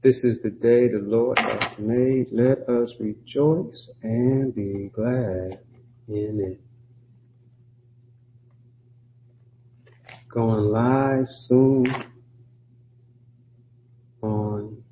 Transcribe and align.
This 0.00 0.22
is 0.22 0.38
the 0.44 0.50
day 0.50 0.86
the 0.86 1.00
Lord 1.02 1.40
has 1.40 1.76
made. 1.76 2.28
Let 2.30 2.68
us 2.68 2.92
rejoice 3.00 3.90
and 4.00 4.54
be 4.54 4.90
glad 4.94 5.58
in 6.06 6.40
it. 6.52 6.60
Going 10.32 10.66
live 10.66 11.26
soon 11.28 11.86
on 14.22 14.84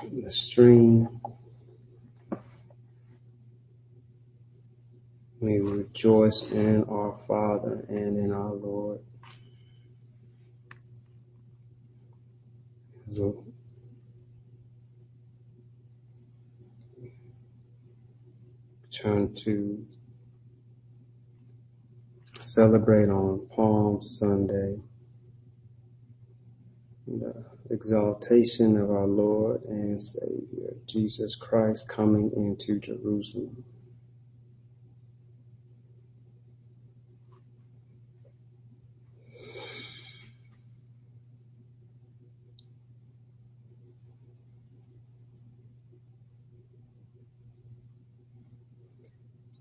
the 0.00 0.30
stream. 0.30 1.20
We 5.40 5.58
rejoice 5.58 6.40
in 6.52 6.84
our 6.88 7.18
Father 7.26 7.84
and 7.88 8.16
in 8.16 8.30
our 8.30 8.54
Lord. 8.54 9.00
So, 13.14 13.44
turn 19.00 19.36
to 19.44 19.86
celebrate 22.40 23.08
on 23.08 23.46
Palm 23.54 24.02
Sunday 24.02 24.80
the 27.06 27.44
exaltation 27.70 28.76
of 28.78 28.90
our 28.90 29.06
Lord 29.06 29.62
and 29.62 30.00
Savior 30.02 30.74
Jesus 30.88 31.36
Christ 31.40 31.84
coming 31.88 32.32
into 32.34 32.80
Jerusalem. 32.80 33.64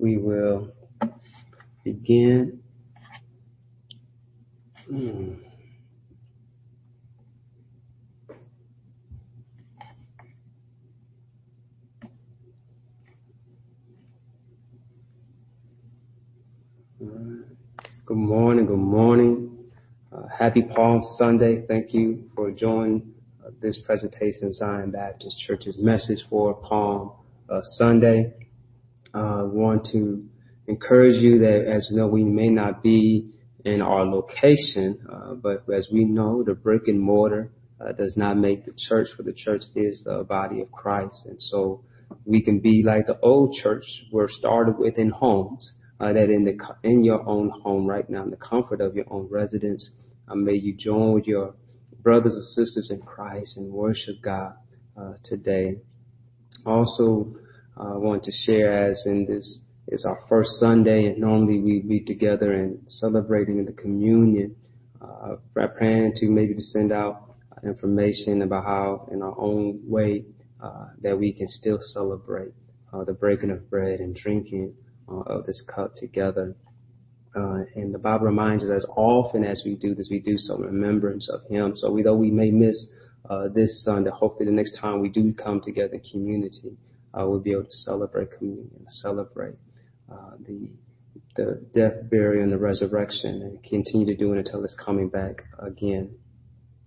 we 0.03 0.17
will 0.17 0.69
begin. 2.03 2.59
Hmm. 4.89 5.33
Good 18.05 18.17
morning, 18.17 18.65
good 18.65 18.77
morning. 18.77 19.57
Uh, 20.11 20.23
happy 20.27 20.61
Palm 20.61 21.03
Sunday. 21.17 21.65
Thank 21.67 21.93
you 21.93 22.29
for 22.35 22.51
joining 22.51 23.13
uh, 23.45 23.51
this 23.61 23.79
presentation 23.85 24.47
of 24.47 24.55
Zion 24.55 24.91
Baptist 24.91 25.39
Church's 25.39 25.77
message 25.77 26.19
for 26.29 26.53
Palm 26.53 27.13
uh, 27.49 27.61
Sunday 27.77 28.33
uh, 29.13 29.43
want 29.45 29.85
to 29.93 30.27
encourage 30.67 31.21
you 31.21 31.39
that 31.39 31.65
as 31.67 31.87
you 31.89 31.97
know, 31.97 32.07
we 32.07 32.23
may 32.23 32.49
not 32.49 32.81
be 32.81 33.29
in 33.65 33.81
our 33.81 34.05
location, 34.05 34.99
uh, 35.11 35.33
but 35.33 35.63
as 35.73 35.87
we 35.91 36.03
know, 36.03 36.43
the 36.43 36.53
brick 36.53 36.87
and 36.87 36.99
mortar 36.99 37.51
uh, 37.79 37.91
does 37.93 38.15
not 38.17 38.37
make 38.37 38.65
the 38.65 38.73
church, 38.77 39.07
for 39.15 39.23
the 39.23 39.33
church 39.33 39.63
is 39.75 40.01
the 40.03 40.23
body 40.23 40.61
of 40.61 40.71
Christ. 40.71 41.25
And 41.25 41.41
so 41.41 41.83
we 42.25 42.41
can 42.41 42.59
be 42.59 42.83
like 42.85 43.07
the 43.07 43.19
old 43.21 43.55
church 43.61 43.85
were 44.11 44.29
started 44.29 44.77
within 44.77 45.09
homes, 45.09 45.73
uh, 45.99 46.13
that 46.13 46.29
in 46.29 46.43
the, 46.43 46.57
in 46.83 47.03
your 47.03 47.27
own 47.27 47.49
home 47.63 47.85
right 47.85 48.09
now, 48.09 48.23
in 48.23 48.29
the 48.29 48.37
comfort 48.37 48.81
of 48.81 48.95
your 48.95 49.05
own 49.09 49.27
residence, 49.31 49.89
uh, 50.27 50.35
may 50.35 50.53
you 50.53 50.75
join 50.75 51.13
with 51.13 51.25
your 51.25 51.55
brothers 52.01 52.33
and 52.33 52.43
sisters 52.43 52.89
in 52.91 53.01
Christ 53.01 53.57
and 53.57 53.71
worship 53.71 54.15
God, 54.21 54.53
uh, 54.99 55.13
today. 55.23 55.77
Also, 56.65 57.33
I 57.77 57.97
want 57.97 58.23
to 58.23 58.31
share 58.31 58.89
as 58.89 59.01
in 59.05 59.25
this 59.25 59.59
is 59.87 60.05
our 60.05 60.19
first 60.29 60.51
Sunday, 60.59 61.07
and 61.07 61.17
normally 61.17 61.59
we 61.59 61.81
be 61.81 61.99
together 61.99 62.53
and 62.53 62.79
celebrating 62.87 63.63
the 63.65 63.73
communion. 63.73 64.55
Uh, 65.01 65.35
praying 65.51 66.13
to 66.15 66.27
maybe 66.27 66.53
to 66.53 66.61
send 66.61 66.91
out 66.91 67.35
information 67.65 68.41
about 68.41 68.63
how, 68.63 69.09
in 69.11 69.21
our 69.21 69.37
own 69.37 69.79
way, 69.85 70.25
uh, 70.61 70.85
that 71.01 71.17
we 71.17 71.33
can 71.33 71.47
still 71.47 71.79
celebrate 71.81 72.53
uh, 72.93 73.03
the 73.03 73.13
breaking 73.13 73.51
of 73.51 73.69
bread 73.69 73.99
and 73.99 74.15
drinking 74.15 74.73
uh, 75.09 75.21
of 75.21 75.45
this 75.45 75.61
cup 75.73 75.95
together. 75.95 76.55
Uh, 77.35 77.63
and 77.75 77.93
the 77.93 77.99
Bible 77.99 78.25
reminds 78.25 78.63
us 78.63 78.69
as 78.73 78.85
often 78.95 79.43
as 79.43 79.63
we 79.65 79.75
do 79.75 79.95
this, 79.95 80.07
we 80.09 80.19
do 80.19 80.37
so 80.37 80.55
in 80.55 80.61
remembrance 80.61 81.29
of 81.29 81.41
Him. 81.49 81.73
So 81.75 81.91
we, 81.91 82.03
though 82.03 82.15
we 82.15 82.31
may 82.31 82.51
miss 82.51 82.87
uh, 83.29 83.47
this 83.53 83.83
Sunday, 83.83 84.11
hopefully 84.11 84.45
the 84.45 84.51
next 84.51 84.77
time 84.77 85.01
we 85.01 85.09
do 85.09 85.33
come 85.33 85.59
together 85.61 85.95
in 85.95 86.01
community, 86.11 86.77
uh, 87.13 87.25
we'll 87.27 87.39
be 87.39 87.51
able 87.51 87.63
to 87.63 87.71
celebrate 87.71 88.31
communion, 88.37 88.85
celebrate 88.89 89.55
the 90.09 90.69
the 91.35 91.65
death, 91.73 92.09
burial, 92.11 92.43
and 92.43 92.51
the 92.51 92.57
resurrection, 92.57 93.41
and 93.41 93.63
continue 93.63 94.05
to 94.05 94.15
do 94.15 94.33
it 94.33 94.39
until 94.39 94.63
it's 94.63 94.75
coming 94.75 95.09
back 95.09 95.43
again. 95.59 96.15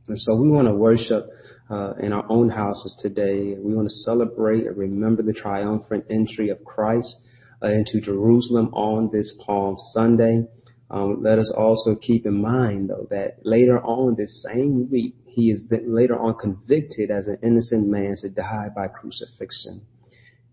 And 0.09 0.19
so 0.19 0.37
we 0.37 0.49
want 0.49 0.69
to 0.69 0.75
worship 0.75 1.27
uh, 1.69 1.95
in 2.01 2.13
our 2.13 2.25
own 2.31 2.49
houses 2.49 2.97
today. 3.03 3.57
We 3.59 3.75
want 3.75 3.89
to 3.89 3.95
celebrate 3.95 4.67
and 4.67 4.77
remember 4.77 5.23
the 5.23 5.33
triumphant 5.33 6.05
entry 6.11 6.51
of 6.51 6.65
Christ 6.65 7.17
uh, 7.63 7.69
into 7.69 8.01
Jerusalem 8.01 8.73
on 8.73 9.11
this 9.13 9.35
Palm 9.45 9.77
Sunday. 9.93 10.45
Um, 10.89 11.23
let 11.23 11.41
us 11.41 11.53
also 11.57 11.97
keep 11.97 12.27
in 12.27 12.41
mind, 12.41 12.91
though, 12.91 13.09
that 13.11 13.39
later 13.43 13.81
on 13.83 14.15
this 14.17 14.45
same 14.49 14.89
week, 14.91 15.17
he 15.27 15.51
is 15.51 15.65
later 15.71 16.17
on 16.17 16.37
convicted 16.41 17.11
as 17.11 17.27
an 17.27 17.39
innocent 17.43 17.89
man 17.89 18.15
to 18.21 18.29
die 18.29 18.69
by 18.75 18.87
crucifixion. 18.87 19.83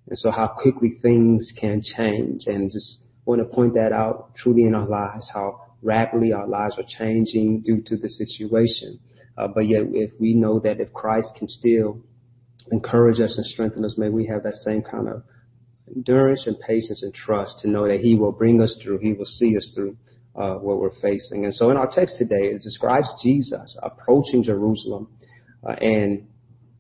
And 0.10 0.18
so 0.18 0.32
how 0.32 0.48
quickly 0.48 0.98
things 1.02 1.52
can 1.60 1.82
change 1.82 2.44
and 2.48 2.72
just 2.72 3.00
want 3.26 3.40
to 3.40 3.56
point 3.56 3.74
that 3.76 3.94
out 3.94 4.36
truly 4.36 4.64
in 4.64 4.76
our 4.76 4.88
lives, 4.88 5.30
how 5.34 5.62
rapidly 5.82 6.34
our 6.34 6.48
lives 6.48 6.76
are 6.78 6.86
changing 6.88 7.62
due 7.62 7.82
to 7.86 7.98
the 7.98 8.10
situation. 8.10 9.00
Uh, 9.38 9.48
but 9.48 9.62
yet 9.62 9.82
if 9.92 10.12
we 10.20 10.34
know 10.34 10.60
that 10.60 10.80
if 10.80 10.92
Christ 10.94 11.32
can 11.38 11.48
still 11.48 12.02
encourage 12.72 13.20
us 13.20 13.36
and 13.38 13.46
strengthen 13.46 13.84
us, 13.86 13.98
may 13.98 14.10
we 14.10 14.26
have 14.28 14.44
that 14.44 14.56
same 14.56 14.82
kind 14.82 15.08
of 15.08 15.24
endurance 15.94 16.48
and 16.48 16.58
patience 16.60 17.04
and 17.04 17.14
trust 17.14 17.60
to 17.60 17.70
know 17.70 17.88
that 17.88 18.00
he 18.00 18.16
will 18.16 18.32
bring 18.32 18.62
us 18.62 18.78
through. 18.82 19.00
He 19.00 19.14
will 19.14 19.26
see 19.26 19.58
us 19.58 19.72
through 19.76 19.98
uh, 20.36 20.56
what 20.56 20.80
we're 20.80 20.96
facing. 21.02 21.46
And 21.46 21.54
so 21.54 21.72
in 21.72 21.78
our 21.78 21.90
text 21.94 22.16
today, 22.18 22.48
it 22.54 22.62
describes 22.62 23.08
Jesus 23.24 23.78
approaching 23.82 24.44
Jerusalem 24.44 25.10
uh, 25.68 25.74
and 25.74 26.28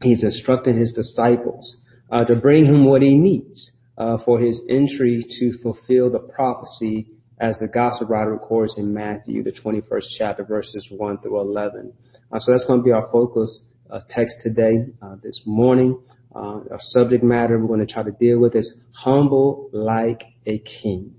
he's 0.01 0.23
instructing 0.23 0.78
his 0.78 0.94
disciples 0.94 1.78
uh, 2.13 2.24
to 2.25 2.35
bring 2.35 2.63
him 2.63 2.85
what 2.85 3.01
he 3.01 3.16
needs 3.16 3.72
uh, 3.97 4.18
for 4.24 4.40
his 4.40 4.62
entry 4.69 5.25
to 5.40 5.57
fulfill 5.63 6.12
the 6.12 6.19
prophecy 6.19 7.07
as 7.40 7.57
the 7.59 7.68
gospel 7.68 8.07
writer 8.07 8.34
records 8.34 8.75
in 8.78 8.94
Matthew, 8.94 9.41
the 9.41 9.51
21st 9.51 10.06
chapter, 10.19 10.44
verses 10.44 10.88
1 10.91 11.18
through 11.19 11.41
11. 11.41 11.91
Uh, 12.31 12.40
so 12.40 12.52
that's 12.52 12.66
going 12.66 12.81
to 12.81 12.84
be 12.84 12.91
our 12.91 13.09
focus 13.12 13.63
uh, 13.90 14.02
text 14.09 14.35
today, 14.41 14.85
uh, 15.02 15.16
this 15.23 15.41
morning. 15.47 16.00
Uh, 16.35 16.62
our 16.69 16.79
subject 16.79 17.23
matter 17.23 17.59
we're 17.59 17.68
going 17.68 17.85
to 17.85 17.91
try 17.91 18.03
to 18.03 18.12
deal 18.12 18.40
with 18.40 18.56
is 18.56 18.75
humble 18.91 19.72
like 19.73 20.22
a 20.46 20.59
king. 20.59 21.16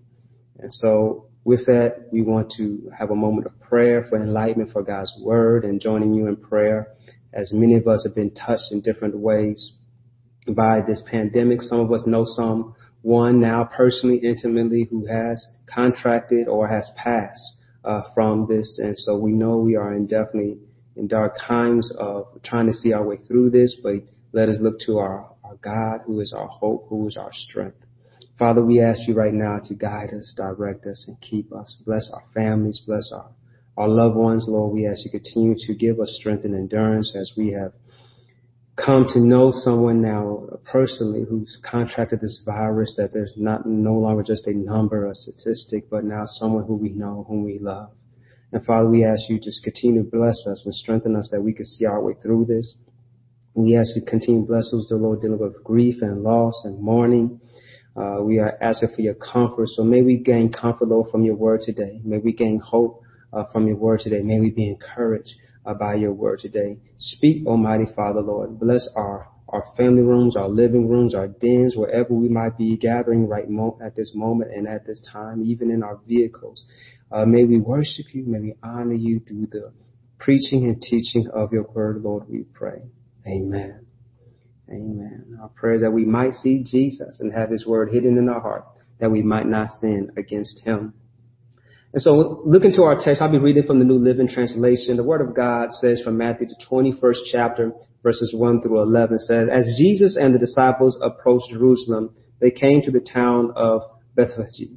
And 0.60 0.72
so 0.72 1.27
with 1.43 1.66
that, 1.66 2.06
we 2.12 2.22
want 2.22 2.53
to 2.56 2.88
have 2.97 3.10
a 3.10 3.16
moment 3.16 3.47
of 3.47 3.60
prayer 3.60 4.06
for 4.09 4.22
enlightenment 4.22 4.71
for 4.72 4.84
God's 4.84 5.12
word 5.21 5.65
and 5.65 5.81
joining 5.81 6.15
you 6.15 6.28
in 6.28 6.37
prayer 6.37 6.94
as 7.33 7.50
many 7.53 7.75
of 7.75 7.88
us 7.88 8.06
have 8.06 8.15
been 8.15 8.33
touched 8.33 8.71
in 8.71 8.81
different 8.81 9.19
ways 9.19 9.72
by 10.49 10.81
this 10.81 11.03
pandemic. 11.10 11.62
Some 11.62 11.81
of 11.81 11.93
us 11.93 12.03
know 12.06 12.25
someone 12.27 13.41
now 13.41 13.65
personally, 13.65 14.19
intimately 14.19 14.87
who 14.91 15.06
has 15.06 15.47
contracted 15.66 16.48
or 16.48 16.69
has 16.69 16.89
passed 16.97 17.54
uh, 17.84 18.03
from 18.15 18.47
this. 18.48 18.78
And 18.83 18.97
so 18.98 19.19
we 19.19 19.33
know 19.33 19.59
we 19.59 19.77
are 19.77 19.95
in 19.95 20.07
definitely 20.07 20.59
in 20.97 21.09
dark 21.09 21.36
times 21.47 21.92
of 21.98 22.27
trying 22.42 22.66
to 22.66 22.72
see 22.72 22.92
our 22.92 23.04
way 23.04 23.16
through 23.27 23.51
this, 23.51 23.77
but 23.83 23.95
let 24.33 24.48
us 24.48 24.57
look 24.60 24.78
to 24.86 24.98
our, 24.98 25.30
our 25.45 25.57
God 25.57 26.03
who 26.07 26.21
is 26.21 26.33
our 26.33 26.47
hope, 26.47 26.86
who 26.89 27.09
is 27.09 27.16
our 27.16 27.33
strength. 27.33 27.78
Father, 28.39 28.65
we 28.65 28.80
ask 28.80 29.07
you 29.07 29.15
right 29.15 29.33
now 29.33 29.59
to 29.60 29.74
guide 29.74 30.13
us, 30.13 30.33
direct 30.36 30.86
us, 30.86 31.04
and 31.07 31.21
keep 31.21 31.53
us. 31.53 31.77
Bless 31.86 32.10
our 32.13 32.24
families, 32.34 32.83
bless 32.84 33.13
our, 33.13 33.30
our 33.77 33.89
loved 33.89 34.16
ones, 34.16 34.47
Lord. 34.48 34.74
We 34.74 34.86
ask 34.86 35.04
you 35.04 35.10
continue 35.10 35.54
to 35.66 35.74
give 35.74 36.01
us 36.01 36.16
strength 36.19 36.45
and 36.45 36.54
endurance 36.54 37.15
as 37.16 37.33
we 37.36 37.53
have 37.53 37.72
come 38.76 39.06
to 39.12 39.21
know 39.21 39.53
someone 39.53 40.03
now 40.03 40.47
personally 40.65 41.24
who's 41.28 41.59
contracted 41.62 42.21
this 42.21 42.42
virus, 42.44 42.94
that 42.97 43.12
there's 43.12 43.32
not 43.36 43.66
no 43.66 43.94
longer 43.94 44.22
just 44.22 44.47
a 44.47 44.53
number, 44.53 45.06
a 45.06 45.15
statistic, 45.15 45.88
but 45.88 46.04
now 46.04 46.24
someone 46.26 46.65
who 46.65 46.74
we 46.74 46.91
know, 46.91 47.24
whom 47.28 47.44
we 47.44 47.59
love. 47.59 47.91
And 48.53 48.65
Father, 48.65 48.88
we 48.88 49.04
ask 49.04 49.28
you 49.28 49.38
just 49.38 49.62
continue 49.62 50.03
to 50.03 50.10
bless 50.10 50.47
us 50.47 50.62
and 50.65 50.74
strengthen 50.74 51.16
us 51.16 51.28
that 51.30 51.41
we 51.41 51.53
can 51.53 51.65
see 51.65 51.84
our 51.84 52.03
way 52.03 52.15
through 52.22 52.47
this. 52.47 52.74
We 53.54 53.76
ask 53.76 53.91
you 53.94 54.04
to 54.04 54.10
continue 54.10 54.42
to 54.42 54.47
bless 54.47 54.72
us, 54.72 54.86
the 54.88 54.97
Lord, 54.97 55.21
dealing 55.21 55.38
with 55.38 55.62
grief 55.62 56.03
and 56.03 56.22
loss 56.22 56.60
and 56.65 56.80
mourning. 56.80 57.41
Uh, 57.97 58.18
we 58.22 58.41
are 58.41 58.59
asking 58.60 58.91
for 58.94 59.03
your 59.03 59.15
comfort. 59.15 59.68
So 59.68 59.84
may 59.84 60.03
we 60.03 60.16
gain 60.16 60.53
comfort, 60.53 60.88
Lord, 60.88 61.10
from 61.10 61.24
your 61.24 61.36
word 61.36 61.60
today. 61.62 62.00
May 62.04 62.18
we 62.18 62.32
gain 62.32 62.59
hope 62.59 63.03
uh, 63.32 63.44
from 63.53 63.68
your 63.68 63.76
word 63.76 64.00
today. 64.00 64.22
May 64.22 64.41
we 64.41 64.50
be 64.50 64.68
encouraged 64.68 65.34
by 65.72 65.95
your 65.95 66.13
word 66.13 66.41
today. 66.41 66.77
Speak, 66.99 67.47
Almighty 67.47 67.87
Father, 67.97 68.21
Lord. 68.21 68.59
Bless 68.61 68.87
our 68.95 69.28
our 69.49 69.65
family 69.77 70.03
rooms, 70.03 70.37
our 70.37 70.49
living 70.49 70.89
rooms, 70.89 71.15
our 71.15 71.28
dens, 71.28 71.77
wherever 71.77 72.13
we 72.13 72.28
might 72.28 72.59
be 72.59 72.77
gathering 72.77 73.28
right 73.28 73.49
mo- 73.49 73.78
at 73.84 73.95
this 73.95 74.11
moment 74.15 74.51
and 74.53 74.66
at 74.66 74.84
this 74.84 75.01
time, 75.13 75.43
even 75.45 75.71
in 75.71 75.83
our 75.83 76.01
vehicles. 76.09 76.65
Uh, 77.13 77.25
may 77.25 77.45
we 77.45 77.61
worship 77.61 78.07
you. 78.13 78.25
May 78.27 78.41
we 78.41 78.55
honor 78.63 78.95
you 78.95 79.21
through 79.21 79.47
the 79.53 79.72
preaching 80.19 80.65
and 80.65 80.83
teaching 80.83 81.28
of 81.33 81.53
your 81.53 81.63
word, 81.65 82.03
Lord, 82.03 82.28
we 82.28 82.45
pray. 82.53 82.83
Amen. 83.27 83.87
Amen. 84.69 85.39
Our 85.41 85.49
prayer 85.51 85.75
is 85.75 85.83
that 85.83 85.93
we 85.93 86.05
might 86.05 86.33
see 86.34 86.65
Jesus 86.65 87.21
and 87.21 87.33
have 87.33 87.51
his 87.51 87.67
word 87.67 87.91
hidden 87.93 88.17
in 88.19 88.28
our 88.28 88.41
heart, 88.41 88.65
that 88.99 89.10
we 89.10 89.22
might 89.22 89.47
not 89.47 89.69
sin 89.81 90.10
against 90.17 90.63
him. 90.65 90.95
And 91.95 92.03
so 92.03 92.43
looking 92.45 92.73
to 92.73 92.83
our 92.83 93.01
text, 93.01 93.23
I'll 93.23 93.31
be 93.31 93.39
reading 93.39 93.63
from 93.63 93.79
the 93.79 93.85
New 93.85 94.01
Living 94.01 94.27
Translation. 94.27 94.97
The 94.97 95.05
Word 95.05 95.21
of 95.21 95.33
God 95.33 95.73
says 95.75 96.01
from 96.03 96.19
Matthew, 96.19 96.49
the 96.49 96.57
21st 96.69 97.19
chapter, 97.31 97.73
verses 98.03 98.35
1 98.35 98.63
through 98.63 98.83
11 98.83 99.21
says, 99.21 99.47
As 99.49 99.77
Jesus 99.79 100.17
and 100.17 100.35
the 100.35 100.41
disciples 100.41 100.99
approached 101.01 101.51
Jerusalem, 101.53 102.11
they 102.41 102.51
came 102.51 102.83
to 102.83 102.91
the 102.91 102.99
town 102.99 103.53
of 103.55 103.83
Bethphage. 104.17 104.71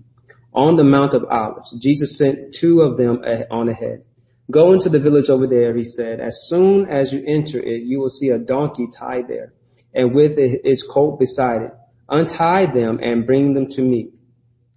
On 0.53 0.75
the 0.75 0.83
Mount 0.83 1.15
of 1.15 1.25
Olives, 1.25 1.73
Jesus 1.81 2.19
sent 2.19 2.55
two 2.61 2.81
of 2.81 2.97
them 2.97 3.23
on 3.49 3.67
ahead. 3.67 4.03
Go 4.51 4.73
into 4.73 4.89
the 4.89 4.99
village 4.99 5.27
over 5.27 5.47
there, 5.47 5.75
he 5.75 5.85
said. 5.85 6.19
As 6.19 6.37
soon 6.49 6.87
as 6.87 7.11
you 7.11 7.23
enter 7.27 7.57
it, 7.57 7.81
you 7.81 7.99
will 7.99 8.11
see 8.11 8.29
a 8.29 8.37
donkey 8.37 8.89
tied 8.95 9.27
there, 9.27 9.53
and 9.91 10.13
with 10.13 10.33
its 10.37 10.85
colt 10.93 11.19
beside 11.19 11.63
it. 11.63 11.71
Untie 12.09 12.71
them 12.71 12.99
and 13.01 13.25
bring 13.25 13.55
them 13.55 13.69
to 13.71 13.81
me. 13.81 14.11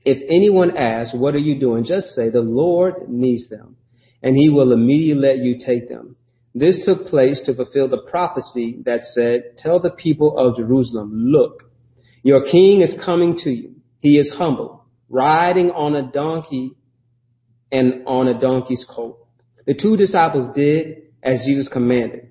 If 0.05 0.23
anyone 0.29 0.77
asks, 0.77 1.15
what 1.15 1.35
are 1.35 1.39
you 1.39 1.61
doing? 1.61 1.85
Just 1.85 2.09
say, 2.09 2.31
the 2.31 2.41
Lord 2.41 3.09
needs 3.09 3.49
them, 3.49 3.77
and 4.23 4.37
he 4.37 4.49
will 4.49 4.73
immediately 4.73 5.23
let 5.23 5.39
you 5.39 5.59
take 5.65 5.89
them. 5.89 6.17
This 6.55 6.85
took 6.85 7.07
place 7.07 7.41
to 7.47 7.55
fulfill 7.55 7.89
the 7.89 8.03
prophecy 8.11 8.83
that 8.85 9.05
said, 9.05 9.57
tell 9.59 9.79
the 9.79 9.91
people 9.91 10.37
of 10.37 10.57
Jerusalem, 10.57 11.13
look, 11.15 11.65
your 12.23 12.45
king 12.45 12.81
is 12.81 12.95
coming 13.05 13.39
to 13.45 13.51
you. 13.51 13.77
He 14.01 14.19
is 14.19 14.33
humble, 14.37 14.85
riding 15.09 15.71
on 15.71 15.95
a 15.95 16.11
donkey 16.11 16.73
and 17.71 18.07
on 18.07 18.29
a 18.29 18.41
donkey's 18.41 18.85
colt. 18.89 19.27
The 19.67 19.75
two 19.75 19.97
disciples 19.97 20.55
did 20.55 21.03
as 21.23 21.45
Jesus 21.45 21.69
commanded. 21.69 22.31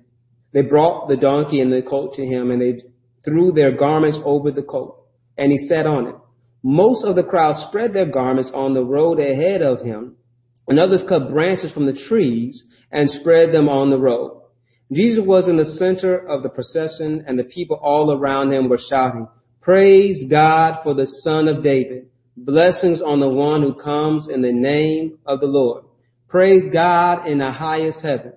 They 0.52 0.62
brought 0.62 1.08
the 1.08 1.16
donkey 1.16 1.60
and 1.60 1.72
the 1.72 1.82
colt 1.82 2.14
to 2.14 2.26
him 2.26 2.50
and 2.50 2.60
they 2.60 2.82
threw 3.24 3.52
their 3.52 3.76
garments 3.76 4.18
over 4.24 4.50
the 4.50 4.62
colt 4.62 5.06
and 5.38 5.52
he 5.52 5.66
sat 5.68 5.86
on 5.86 6.08
it. 6.08 6.14
Most 6.62 7.04
of 7.04 7.16
the 7.16 7.22
crowd 7.22 7.54
spread 7.68 7.94
their 7.94 8.10
garments 8.10 8.50
on 8.54 8.74
the 8.74 8.84
road 8.84 9.18
ahead 9.18 9.62
of 9.62 9.80
him 9.80 10.16
and 10.68 10.78
others 10.78 11.02
cut 11.08 11.30
branches 11.30 11.72
from 11.72 11.86
the 11.86 11.98
trees 12.08 12.64
and 12.92 13.10
spread 13.10 13.52
them 13.52 13.68
on 13.68 13.90
the 13.90 13.98
road. 13.98 14.42
Jesus 14.92 15.24
was 15.24 15.48
in 15.48 15.56
the 15.56 15.64
center 15.64 16.18
of 16.18 16.42
the 16.42 16.48
procession 16.48 17.24
and 17.26 17.38
the 17.38 17.44
people 17.44 17.78
all 17.82 18.12
around 18.12 18.52
him 18.52 18.68
were 18.68 18.78
shouting, 18.90 19.26
praise 19.60 20.24
God 20.28 20.80
for 20.82 20.94
the 20.94 21.06
son 21.06 21.48
of 21.48 21.62
David. 21.62 22.08
Blessings 22.36 23.00
on 23.02 23.20
the 23.20 23.28
one 23.28 23.62
who 23.62 23.74
comes 23.74 24.28
in 24.28 24.42
the 24.42 24.52
name 24.52 25.18
of 25.26 25.40
the 25.40 25.46
Lord. 25.46 25.84
Praise 26.28 26.62
God 26.72 27.26
in 27.26 27.38
the 27.38 27.52
highest 27.52 28.00
heaven. 28.02 28.32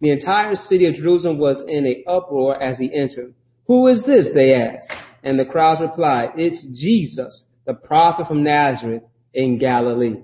The 0.00 0.10
entire 0.10 0.56
city 0.56 0.86
of 0.86 0.94
Jerusalem 0.94 1.38
was 1.38 1.62
in 1.68 1.86
an 1.86 2.04
uproar 2.06 2.60
as 2.60 2.78
he 2.78 2.92
entered. 2.94 3.34
Who 3.66 3.88
is 3.88 4.04
this? 4.04 4.28
They 4.34 4.54
asked. 4.54 4.90
And 5.22 5.38
the 5.38 5.44
crowds 5.44 5.80
replied, 5.80 6.30
it's 6.36 6.64
Jesus, 6.80 7.44
the 7.66 7.74
prophet 7.74 8.26
from 8.28 8.42
Nazareth 8.42 9.02
in 9.32 9.58
Galilee. 9.58 10.16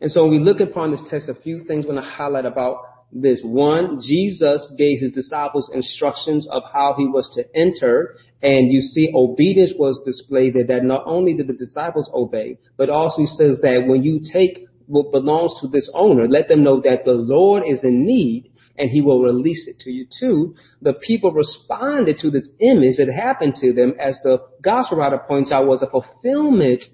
And 0.00 0.10
so 0.10 0.22
when 0.22 0.32
we 0.32 0.38
look 0.38 0.60
upon 0.60 0.90
this 0.90 1.06
text, 1.08 1.28
a 1.28 1.34
few 1.34 1.64
things 1.64 1.84
I 1.84 1.92
want 1.92 2.04
to 2.04 2.10
highlight 2.10 2.44
about 2.44 2.78
this. 3.12 3.40
One, 3.44 4.00
Jesus 4.02 4.72
gave 4.76 5.00
his 5.00 5.12
disciples 5.12 5.70
instructions 5.72 6.48
of 6.50 6.62
how 6.72 6.94
he 6.96 7.06
was 7.06 7.30
to 7.34 7.44
enter. 7.54 8.16
And 8.42 8.72
you 8.72 8.80
see 8.80 9.12
obedience 9.14 9.72
was 9.78 10.00
displayed 10.04 10.54
there 10.54 10.66
that 10.66 10.84
not 10.84 11.04
only 11.06 11.34
did 11.34 11.46
the 11.46 11.52
disciples 11.52 12.10
obey, 12.12 12.58
but 12.76 12.90
also 12.90 13.22
he 13.22 13.26
says 13.26 13.60
that 13.62 13.84
when 13.86 14.02
you 14.02 14.20
take 14.32 14.66
what 14.86 15.12
belongs 15.12 15.52
to 15.60 15.68
this 15.68 15.88
owner, 15.94 16.26
let 16.26 16.48
them 16.48 16.64
know 16.64 16.80
that 16.80 17.04
the 17.04 17.12
Lord 17.12 17.62
is 17.68 17.84
in 17.84 18.04
need 18.04 18.50
and 18.78 18.90
he 18.90 19.00
will 19.00 19.22
release 19.22 19.68
it 19.68 19.78
to 19.80 19.90
you. 19.90 20.06
too. 20.18 20.54
the 20.80 20.94
people 20.94 21.32
responded 21.32 22.18
to 22.18 22.30
this 22.30 22.48
image 22.60 22.96
that 22.96 23.08
happened 23.12 23.54
to 23.56 23.72
them 23.72 23.94
as 24.00 24.18
the 24.22 24.38
gospel 24.62 24.98
writer 24.98 25.18
points 25.18 25.52
out 25.52 25.66
was 25.66 25.82
a 25.82 25.90
fulfillment 25.90 26.84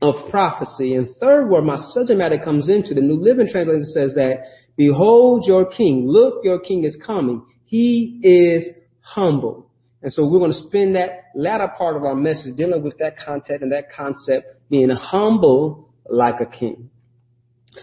of 0.00 0.14
prophecy. 0.30 0.94
And 0.94 1.14
third, 1.20 1.48
where 1.48 1.62
my 1.62 1.76
subject 1.76 2.18
matter 2.18 2.38
comes 2.38 2.68
into, 2.68 2.94
the 2.94 3.00
New 3.00 3.20
Living 3.20 3.48
Translation 3.50 3.84
says 3.84 4.14
that, 4.14 4.44
behold 4.76 5.44
your 5.46 5.66
king, 5.66 6.06
look, 6.08 6.44
your 6.44 6.58
king 6.58 6.84
is 6.84 6.96
coming. 7.04 7.44
He 7.64 8.20
is 8.22 8.64
humble. 9.00 9.70
And 10.02 10.12
so 10.12 10.26
we're 10.26 10.40
going 10.40 10.52
to 10.52 10.66
spend 10.66 10.96
that 10.96 11.30
latter 11.36 11.72
part 11.78 11.96
of 11.96 12.04
our 12.04 12.16
message 12.16 12.56
dealing 12.56 12.82
with 12.82 12.98
that 12.98 13.16
content 13.16 13.62
and 13.62 13.70
that 13.70 13.92
concept 13.94 14.48
being 14.68 14.90
humble 14.90 15.92
like 16.10 16.40
a 16.40 16.46
king. 16.46 16.90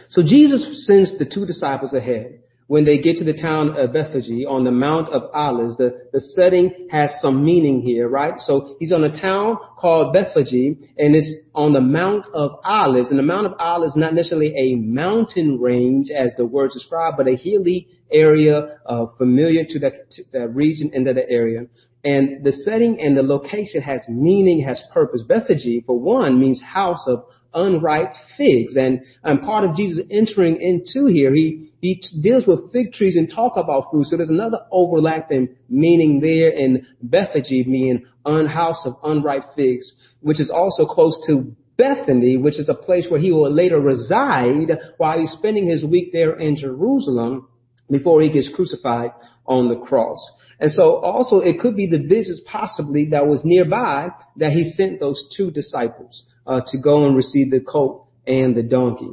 So 0.09 0.21
Jesus 0.21 0.85
sends 0.85 1.17
the 1.17 1.25
two 1.25 1.45
disciples 1.45 1.93
ahead 1.93 2.38
when 2.69 2.85
they 2.85 2.99
get 2.99 3.17
to 3.17 3.23
the 3.23 3.33
town 3.33 3.75
of 3.75 3.93
Bethphage 3.93 4.29
on 4.47 4.63
the 4.63 4.69
Mount 4.69 5.09
of 5.09 5.23
Olives. 5.33 5.75
The, 5.77 6.07
the 6.13 6.19
setting 6.19 6.87
has 6.91 7.09
some 7.19 7.43
meaning 7.43 7.81
here, 7.81 8.07
right? 8.07 8.35
So 8.41 8.75
he's 8.79 8.91
on 8.91 9.03
a 9.03 9.19
town 9.19 9.57
called 9.79 10.13
Bethphage 10.13 10.53
and 10.53 11.15
it's 11.15 11.33
on 11.55 11.73
the 11.73 11.81
Mount 11.81 12.27
of 12.31 12.59
Olives. 12.63 13.09
And 13.09 13.17
the 13.17 13.23
Mount 13.23 13.47
of 13.47 13.53
Olives 13.59 13.93
is 13.93 13.97
not 13.97 14.13
necessarily 14.13 14.53
a 14.55 14.75
mountain 14.75 15.59
range 15.59 16.11
as 16.15 16.35
the 16.37 16.45
words 16.45 16.75
describe, 16.75 17.15
but 17.17 17.27
a 17.27 17.35
hilly 17.35 17.87
area 18.11 18.77
uh, 18.85 19.07
familiar 19.17 19.63
to 19.67 19.79
that, 19.79 20.11
to 20.11 20.23
that 20.33 20.49
region 20.53 20.91
and 20.93 21.07
that 21.07 21.17
area. 21.27 21.65
And 22.03 22.43
the 22.43 22.51
setting 22.51 23.01
and 23.01 23.17
the 23.17 23.23
location 23.23 23.81
has 23.81 24.01
meaning, 24.07 24.61
has 24.61 24.79
purpose. 24.93 25.23
Bethphage, 25.27 25.83
for 25.87 25.99
one, 25.99 26.39
means 26.39 26.61
house 26.61 27.03
of 27.07 27.23
unripe 27.51 28.13
figs. 28.37 28.77
And, 28.77 29.01
and 29.23 29.41
part 29.41 29.63
of 29.63 29.75
Jesus 29.75 30.05
entering 30.11 30.61
into 30.61 31.07
here, 31.07 31.33
he, 31.33 31.68
he 31.81 32.03
deals 32.21 32.45
with 32.45 32.71
fig 32.71 32.93
trees 32.93 33.15
and 33.15 33.29
talk 33.29 33.53
about 33.55 33.85
fruit. 33.91 34.05
So 34.05 34.17
there's 34.17 34.29
another 34.29 34.59
overlapping 34.71 35.55
meaning 35.69 36.19
there 36.19 36.49
in 36.49 36.85
Bethphage 37.01 37.65
meaning 37.65 38.05
unhouse 38.25 38.85
of 38.85 38.95
unripe 39.03 39.55
figs, 39.55 39.91
which 40.21 40.39
is 40.39 40.51
also 40.51 40.85
close 40.85 41.21
to 41.27 41.55
Bethany, 41.77 42.35
which 42.35 42.59
is 42.59 42.67
a 42.67 42.73
place 42.73 43.07
where 43.09 43.21
he 43.21 43.31
will 43.31 43.51
later 43.51 43.79
reside 43.79 44.77
while 44.97 45.19
he's 45.19 45.31
spending 45.31 45.69
his 45.69 45.85
week 45.85 46.11
there 46.11 46.37
in 46.37 46.57
Jerusalem 46.57 47.47
before 47.89 48.21
he 48.21 48.29
gets 48.29 48.51
crucified 48.53 49.11
on 49.45 49.69
the 49.69 49.77
cross. 49.77 50.19
And 50.59 50.69
so 50.71 50.97
also 50.97 51.39
it 51.39 51.59
could 51.59 51.77
be 51.77 51.87
the 51.87 51.99
business 51.99 52.41
possibly 52.45 53.09
that 53.11 53.25
was 53.25 53.41
nearby 53.45 54.09
that 54.35 54.51
he 54.51 54.69
sent 54.71 54.99
those 54.99 55.23
two 55.35 55.51
disciples 55.51 56.23
uh, 56.45 56.59
to 56.67 56.77
go 56.77 57.05
and 57.05 57.15
receive 57.15 57.49
the 57.49 57.61
colt 57.61 58.07
and 58.27 58.55
the 58.55 58.63
donkey. 58.63 59.11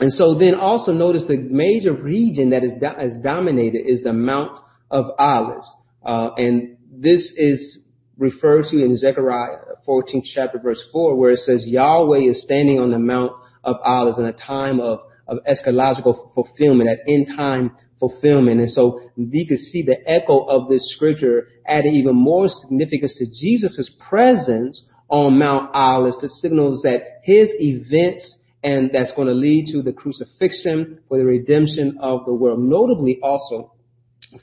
And 0.00 0.12
so 0.12 0.34
then 0.38 0.54
also 0.54 0.92
notice 0.92 1.24
the 1.26 1.36
major 1.36 1.92
region 1.92 2.50
that 2.50 2.62
is, 2.62 2.72
do- 2.80 3.04
is 3.04 3.14
dominated 3.22 3.82
is 3.86 4.02
the 4.02 4.12
Mount 4.12 4.52
of 4.90 5.06
Olives. 5.18 5.68
Uh, 6.04 6.30
and 6.36 6.76
this 6.90 7.32
is 7.36 7.78
referred 8.16 8.64
to 8.70 8.82
in 8.82 8.96
Zechariah 8.96 9.56
14th 9.86 10.24
chapter 10.34 10.58
verse 10.58 10.82
4 10.92 11.16
where 11.16 11.32
it 11.32 11.38
says 11.38 11.64
Yahweh 11.66 12.30
is 12.30 12.42
standing 12.42 12.78
on 12.78 12.90
the 12.90 12.98
Mount 12.98 13.32
of 13.64 13.76
Olives 13.84 14.18
in 14.18 14.24
a 14.24 14.32
time 14.32 14.80
of, 14.80 15.00
of 15.26 15.38
eschatological 15.48 16.32
fulfillment, 16.34 16.88
at 16.88 16.98
end 17.08 17.26
time 17.36 17.72
fulfillment. 17.98 18.60
And 18.60 18.70
so 18.70 19.00
we 19.16 19.46
could 19.46 19.58
see 19.58 19.82
the 19.82 19.98
echo 20.08 20.44
of 20.44 20.68
this 20.68 20.92
scripture 20.94 21.48
adding 21.66 21.94
even 21.94 22.14
more 22.14 22.48
significance 22.48 23.14
to 23.16 23.26
Jesus' 23.26 23.90
presence 24.08 24.82
on 25.08 25.38
Mount 25.38 25.70
Olives 25.74 26.18
to 26.18 26.28
signals 26.28 26.82
that 26.82 27.20
his 27.24 27.50
events 27.58 28.36
and 28.62 28.90
that's 28.92 29.12
going 29.12 29.28
to 29.28 29.34
lead 29.34 29.66
to 29.72 29.82
the 29.82 29.92
crucifixion 29.92 31.00
for 31.08 31.18
the 31.18 31.24
redemption 31.24 31.98
of 32.00 32.24
the 32.26 32.34
world. 32.34 32.58
Notably 32.60 33.18
also 33.22 33.72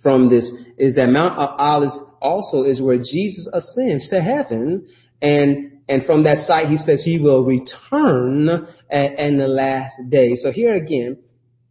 from 0.01 0.29
this 0.29 0.49
is 0.77 0.95
that 0.95 1.07
Mount 1.07 1.37
of 1.37 1.59
Olives 1.59 1.97
also 2.21 2.63
is 2.63 2.81
where 2.81 2.97
Jesus 2.97 3.47
ascends 3.53 4.09
to 4.09 4.21
heaven 4.21 4.87
and 5.21 5.71
and 5.87 6.03
from 6.05 6.23
that 6.23 6.47
site 6.47 6.67
he 6.67 6.77
says 6.77 7.03
he 7.03 7.19
will 7.19 7.43
return 7.43 8.67
in 8.89 9.37
the 9.37 9.47
last 9.47 9.93
day. 10.09 10.35
So 10.35 10.51
here 10.51 10.75
again, 10.75 11.17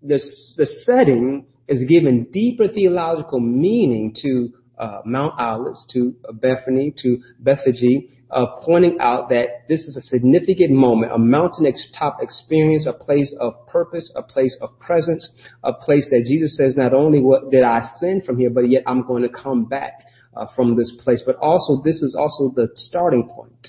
the, 0.02 0.20
the 0.56 0.66
setting 0.84 1.46
is 1.66 1.84
given 1.88 2.28
deeper 2.32 2.68
theological 2.68 3.40
meaning 3.40 4.14
to 4.22 4.50
uh, 4.78 5.00
Mount 5.04 5.34
Olives, 5.38 5.84
to 5.92 6.14
Bethany, 6.34 6.94
to 6.98 7.18
Bethphage, 7.40 8.08
uh, 8.34 8.46
pointing 8.62 8.98
out 9.00 9.28
that 9.28 9.68
this 9.68 9.82
is 9.82 9.96
a 9.96 10.00
significant 10.00 10.72
moment, 10.72 11.12
a 11.12 11.18
mountaintop 11.18 12.18
experience, 12.20 12.84
a 12.86 12.92
place 12.92 13.32
of 13.38 13.66
purpose, 13.68 14.12
a 14.16 14.22
place 14.22 14.58
of 14.60 14.76
presence, 14.80 15.28
a 15.62 15.72
place 15.72 16.06
that 16.10 16.24
Jesus 16.26 16.56
says, 16.56 16.76
not 16.76 16.92
only 16.92 17.20
what 17.20 17.52
did 17.52 17.62
I 17.62 17.88
send 17.98 18.24
from 18.24 18.36
here, 18.36 18.50
but 18.50 18.68
yet 18.68 18.82
I'm 18.86 19.06
going 19.06 19.22
to 19.22 19.28
come 19.28 19.66
back 19.66 19.92
uh, 20.36 20.46
from 20.56 20.76
this 20.76 20.92
place. 21.04 21.22
But 21.24 21.36
also, 21.36 21.80
this 21.84 22.02
is 22.02 22.16
also 22.18 22.52
the 22.54 22.68
starting 22.74 23.28
point 23.28 23.68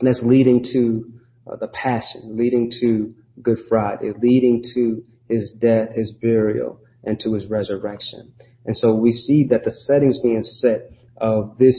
that's 0.00 0.22
leading 0.22 0.64
to 0.72 1.12
uh, 1.46 1.56
the 1.56 1.68
passion, 1.68 2.36
leading 2.36 2.72
to 2.80 3.14
Good 3.42 3.58
Friday, 3.68 4.12
leading 4.22 4.64
to 4.74 5.04
his 5.28 5.52
death, 5.52 5.90
his 5.94 6.12
burial, 6.12 6.80
and 7.04 7.20
to 7.20 7.34
his 7.34 7.44
resurrection. 7.46 8.32
And 8.64 8.74
so 8.74 8.94
we 8.94 9.12
see 9.12 9.46
that 9.50 9.64
the 9.64 9.70
settings 9.70 10.18
being 10.20 10.42
set 10.42 10.90
of 11.18 11.58
this 11.58 11.76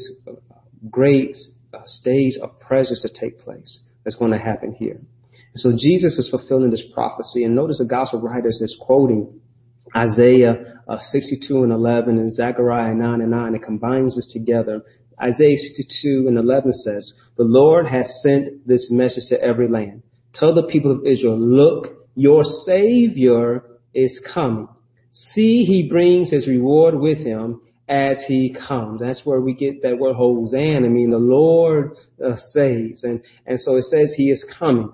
great 0.92 1.36
uh, 1.74 1.80
stage 1.86 2.34
of 2.42 2.60
presence 2.60 3.02
to 3.02 3.10
take 3.10 3.40
place 3.42 3.80
that's 4.04 4.16
going 4.16 4.32
to 4.32 4.38
happen 4.38 4.74
here. 4.74 5.00
And 5.54 5.56
so 5.56 5.72
Jesus 5.78 6.18
is 6.18 6.30
fulfilling 6.30 6.72
this 6.72 6.84
prophecy. 6.94 7.44
And 7.44 7.56
notice 7.56 7.80
the 7.80 7.86
gospel 7.86 8.22
writers 8.22 8.62
is 8.62 8.78
quoting 8.80 9.40
Isaiah 9.96 10.82
uh, 10.88 10.98
62 11.12 11.64
and 11.64 11.72
11 11.72 12.18
and 12.18 12.34
Zechariah 12.34 12.94
9 12.94 13.22
and 13.22 13.32
9. 13.32 13.56
It 13.56 13.64
combines 13.64 14.16
this 14.16 14.32
together. 14.32 14.82
Isaiah 15.22 15.58
62 15.58 16.26
and 16.28 16.38
11 16.38 16.74
says, 16.74 17.14
the 17.38 17.44
Lord 17.44 17.88
has 17.88 18.22
sent 18.22 18.68
this 18.68 18.90
message 18.92 19.26
to 19.30 19.42
every 19.42 19.68
land. 19.68 20.04
Tell 20.34 20.54
the 20.54 20.64
people 20.64 20.92
of 20.92 21.06
Israel, 21.06 21.40
look, 21.40 21.88
your 22.16 22.44
Savior 22.44 23.64
is 23.94 24.20
coming. 24.34 24.68
See, 25.12 25.64
he 25.64 25.88
brings 25.90 26.30
his 26.32 26.48
reward 26.48 27.00
with 27.00 27.20
him 27.20 27.62
as 27.88 28.18
he 28.28 28.56
comes. 28.68 29.00
That's 29.00 29.26
where 29.26 29.40
we 29.40 29.54
get 29.54 29.82
that 29.84 29.98
word 29.98 30.16
Hosanna. 30.16 30.86
I 30.86 30.90
mean, 30.90 31.10
the 31.10 31.18
Lord 31.18 31.96
uh, 32.24 32.36
saves. 32.50 33.04
And, 33.04 33.22
and 33.46 33.60
so 33.60 33.78
it 33.78 33.86
says 33.86 34.14
he 34.16 34.30
is 34.30 34.46
coming. 34.60 34.92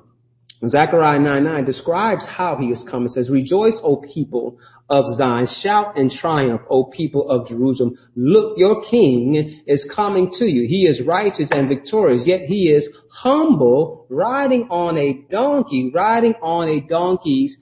Zechariah 0.67 1.19
9 1.19 1.43
9 1.43 1.65
describes 1.65 2.25
how 2.25 2.55
he 2.57 2.67
is 2.67 2.83
coming. 2.89 3.07
It 3.07 3.12
says, 3.12 3.29
Rejoice, 3.29 3.77
O 3.83 3.97
people 4.13 4.57
of 4.89 5.05
Zion. 5.17 5.47
Shout 5.62 5.97
and 5.97 6.09
triumph, 6.09 6.62
O 6.69 6.85
people 6.85 7.29
of 7.29 7.47
Jerusalem. 7.47 7.97
Look, 8.15 8.57
your 8.57 8.83
king 8.89 9.62
is 9.67 9.89
coming 9.93 10.31
to 10.39 10.45
you. 10.45 10.67
He 10.67 10.85
is 10.85 11.01
righteous 11.05 11.50
and 11.51 11.67
victorious, 11.67 12.23
yet 12.25 12.41
he 12.41 12.69
is 12.69 12.88
humble, 13.09 14.05
riding 14.09 14.67
on 14.69 14.97
a 14.97 15.25
donkey, 15.29 15.91
riding 15.93 16.35
on 16.41 16.69
a 16.69 16.88
donkey's 16.88 17.57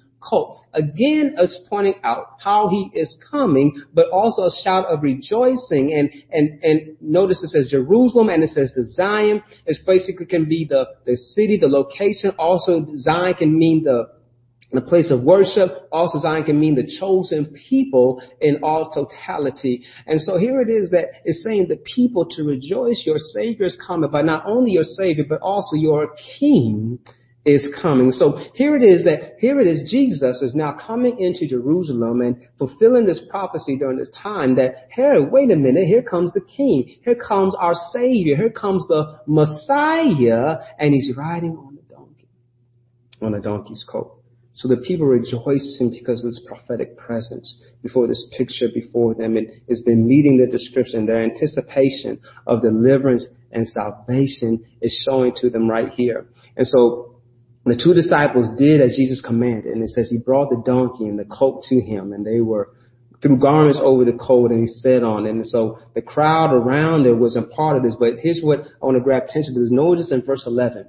Again, 0.74 1.36
us 1.38 1.58
pointing 1.70 1.96
out 2.04 2.36
how 2.42 2.70
he 2.70 2.92
is 2.98 3.18
coming, 3.30 3.82
but 3.94 4.10
also 4.10 4.44
a 4.44 4.51
shout 4.63 4.86
of 4.86 5.04
rejoicing. 5.04 5.94
And, 5.94 6.10
and, 6.32 6.63
and 6.63 6.98
notice 7.01 7.44
it 7.44 7.50
says 7.50 7.70
Jerusalem 7.70 8.30
and 8.30 8.44
it 8.44 8.51
says 8.51 8.72
the 8.75 8.86
Zion. 8.86 9.44
It 9.66 9.78
basically 9.86 10.28
can 10.28 10.48
be 10.48 10.66
the, 10.70 10.86
the 11.06 11.16
city, 11.16 11.58
the 11.60 11.68
location. 11.68 12.32
Also, 12.40 12.88
Zion 12.98 13.34
can 13.34 13.58
mean 13.58 13.84
the, 13.84 14.10
the 14.72 14.82
place 14.82 15.12
of 15.12 15.24
worship. 15.24 15.90
Also, 15.92 16.20
Zion 16.20 16.46
can 16.46 16.60
mean 16.60 16.75
the 16.75 16.90
chosen 17.00 17.54
people 17.70 18.22
in 18.40 18.63
all 18.63 18.92
totality. 18.92 19.84
And 20.08 20.22
so 20.22 20.38
here 20.38 20.62
it 20.62 20.70
is 20.70 20.92
that 20.92 21.08
it's 21.25 21.44
saying 21.44 21.68
the 21.68 21.82
people 21.96 22.25
to 22.38 22.44
rejoice 22.44 23.04
your 23.06 23.18
Savior 23.18 23.66
is 23.66 23.78
coming, 23.86 24.10
but 24.10 24.24
not 24.24 24.46
only 24.46 24.72
your 24.72 24.86
Savior, 24.86 25.25
but 25.28 25.42
also 25.42 25.75
your 25.75 26.16
King 26.40 27.00
is 27.45 27.65
coming. 27.81 28.12
So 28.12 28.38
here 28.53 28.75
it 28.75 28.83
is 28.83 29.03
that 29.05 29.38
here 29.39 29.60
it 29.60 29.67
is 29.67 29.89
Jesus 29.89 30.41
is 30.41 30.53
now 30.53 30.77
coming 30.86 31.19
into 31.19 31.48
Jerusalem 31.48 32.21
and 32.21 32.38
fulfilling 32.57 33.05
this 33.05 33.21
prophecy 33.29 33.77
during 33.77 33.98
this 33.98 34.10
time 34.10 34.55
that 34.55 34.88
here, 34.93 35.27
wait 35.27 35.50
a 35.51 35.55
minute, 35.55 35.88
here 35.88 36.03
comes 36.03 36.31
the 36.33 36.41
king. 36.41 36.98
Here 37.03 37.15
comes 37.15 37.55
our 37.55 37.74
savior. 37.91 38.36
Here 38.36 38.51
comes 38.51 38.88
the 38.88 39.19
Messiah 39.25 40.57
and 40.77 40.93
he's 40.93 41.15
riding 41.17 41.57
on 41.57 41.79
a 41.79 41.93
donkey, 41.93 42.27
on 43.21 43.33
a 43.33 43.41
donkey's 43.41 43.86
coat. 43.89 44.17
So 44.53 44.67
the 44.67 44.77
people 44.77 45.07
rejoicing 45.07 45.89
because 45.89 46.24
of 46.24 46.29
this 46.29 46.45
prophetic 46.48 46.98
presence 46.98 47.55
before 47.81 48.05
this 48.05 48.27
picture 48.38 48.67
before 48.71 49.15
them. 49.15 49.38
And 49.38 49.48
It 49.48 49.63
has 49.69 49.81
been 49.81 50.07
meeting 50.07 50.38
the 50.38 50.45
description. 50.45 51.07
Their 51.07 51.24
anticipation 51.24 52.19
of 52.45 52.62
deliverance 52.62 53.25
and 53.51 53.67
salvation 53.67 54.63
is 54.81 54.95
showing 55.03 55.33
to 55.38 55.50
them 55.50 55.67
right 55.69 55.89
here. 55.89 56.27
And 56.57 56.67
so 56.67 57.11
the 57.65 57.80
two 57.82 57.94
disciples 57.94 58.50
did 58.58 58.82
as 58.82 58.96
Jesus 58.96 59.22
commanded, 59.22 59.74
and 59.74 59.84
it 59.84 59.89
says 59.89 60.10
he 60.10 60.18
brought 60.18 60.50
the 60.50 60.62
donkey 60.65 61.06
and 61.06 61.20
the 61.20 61.25
coat 61.25 61.63
to 61.70 61.80
him, 61.80 62.13
and 62.13 62.25
they 62.25 62.41
were 62.41 62.70
threw 63.22 63.38
garments 63.38 63.80
over 63.82 64.03
the 64.03 64.13
coat 64.13 64.51
and 64.51 64.62
he 64.62 64.68
sat 64.68 65.03
on 65.03 65.25
it. 65.25 65.30
And 65.30 65.46
so 65.46 65.77
the 65.94 66.01
crowd 66.01 66.53
around 66.53 67.03
there 67.03 67.15
wasn't 67.15 67.51
part 67.51 67.77
of 67.77 67.84
this, 67.84 67.96
but 68.00 68.15
here's 68.22 68.41
what 68.41 68.62
I 68.82 68.86
want 68.86 68.98
to 68.98 69.03
grab 69.03 69.24
attention. 69.24 69.53
There's 69.53 69.72
notice 69.72 70.12
in 70.12 70.25
verse 70.25 70.44
11. 70.46 70.88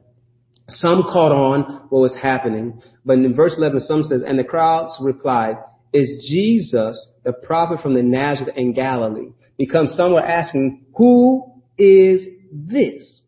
Some 0.68 1.02
caught 1.02 1.32
on 1.32 1.86
what 1.90 2.00
was 2.00 2.16
happening, 2.20 2.80
but 3.04 3.18
in 3.18 3.34
verse 3.34 3.54
11, 3.58 3.80
some 3.80 4.02
says, 4.04 4.22
and 4.26 4.38
the 4.38 4.44
crowds 4.44 4.96
replied, 5.00 5.56
is 5.92 6.26
Jesus 6.26 7.06
the 7.24 7.32
prophet 7.32 7.80
from 7.82 7.94
the 7.94 8.02
Nazareth 8.02 8.56
in 8.56 8.72
Galilee? 8.72 9.32
Because 9.58 9.94
some 9.96 10.12
were 10.12 10.24
asking, 10.24 10.86
who 10.96 11.52
is 11.76 12.26
this? 12.50 13.20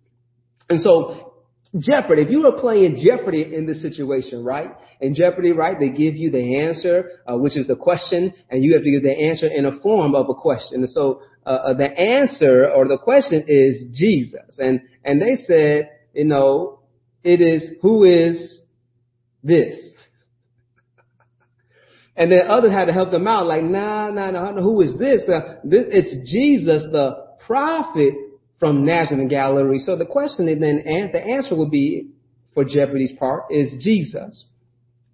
And 0.71 0.81
so 0.81 1.24
Jeopardy. 1.79 2.23
If 2.23 2.31
you 2.31 2.43
were 2.43 2.61
playing 2.61 3.03
Jeopardy 3.05 3.55
in 3.55 3.67
this 3.67 3.83
situation, 3.83 4.45
right? 4.45 4.71
In 5.01 5.15
Jeopardy, 5.15 5.53
right, 5.53 5.77
they 5.79 5.89
give 5.89 6.15
you 6.15 6.31
the 6.31 6.61
answer, 6.61 7.11
uh, 7.27 7.37
which 7.37 7.57
is 7.57 7.67
the 7.67 7.75
question, 7.77 8.33
and 8.49 8.63
you 8.63 8.75
have 8.75 8.85
to 8.85 8.91
give 8.91 9.03
the 9.03 9.11
answer 9.11 9.47
in 9.47 9.67
a 9.67 9.81
form 9.81 10.15
of 10.15 10.29
a 10.29 10.35
question. 10.35 10.81
And 10.81 10.91
so 10.91 11.23
uh, 11.45 11.51
uh, 11.51 11.75
the 11.75 11.91
answer 11.91 12.71
or 12.71 12.87
the 12.87 12.99
question 12.99 13.45
is 13.49 13.87
Jesus. 13.93 14.57
And 14.59 14.83
and 15.05 15.21
they 15.21 15.37
said, 15.47 15.91
you 16.13 16.25
know, 16.25 16.81
it 17.25 17.41
is 17.41 17.69
who 17.83 18.05
is 18.05 18.61
this? 19.43 19.77
And 22.17 22.31
then 22.31 22.43
others 22.49 22.71
had 22.73 22.85
to 22.85 22.93
help 22.93 23.11
them 23.11 23.27
out, 23.27 23.45
like, 23.45 23.65
nah, 23.65 24.09
nah, 24.13 24.31
nah, 24.31 24.53
who 24.63 24.81
is 24.83 24.97
this? 25.01 25.23
Uh, 25.29 25.57
this 25.65 25.85
it's 25.89 26.31
Jesus, 26.31 26.85
the 26.93 27.25
prophet 27.45 28.15
from 28.65 28.87
Nazareth 28.87 29.21
and 29.21 29.29
Galilee. 29.29 29.79
So 29.79 29.95
the 29.95 30.07
question 30.07 30.49
is 30.49 30.59
then, 30.59 30.83
and 30.87 31.13
the 31.13 31.21
answer 31.21 31.55
would 31.55 31.71
be, 31.71 32.09
for 32.55 32.65
Jeopardy's 32.65 33.13
part, 33.19 33.43
is 33.51 33.75
Jesus. 33.79 34.47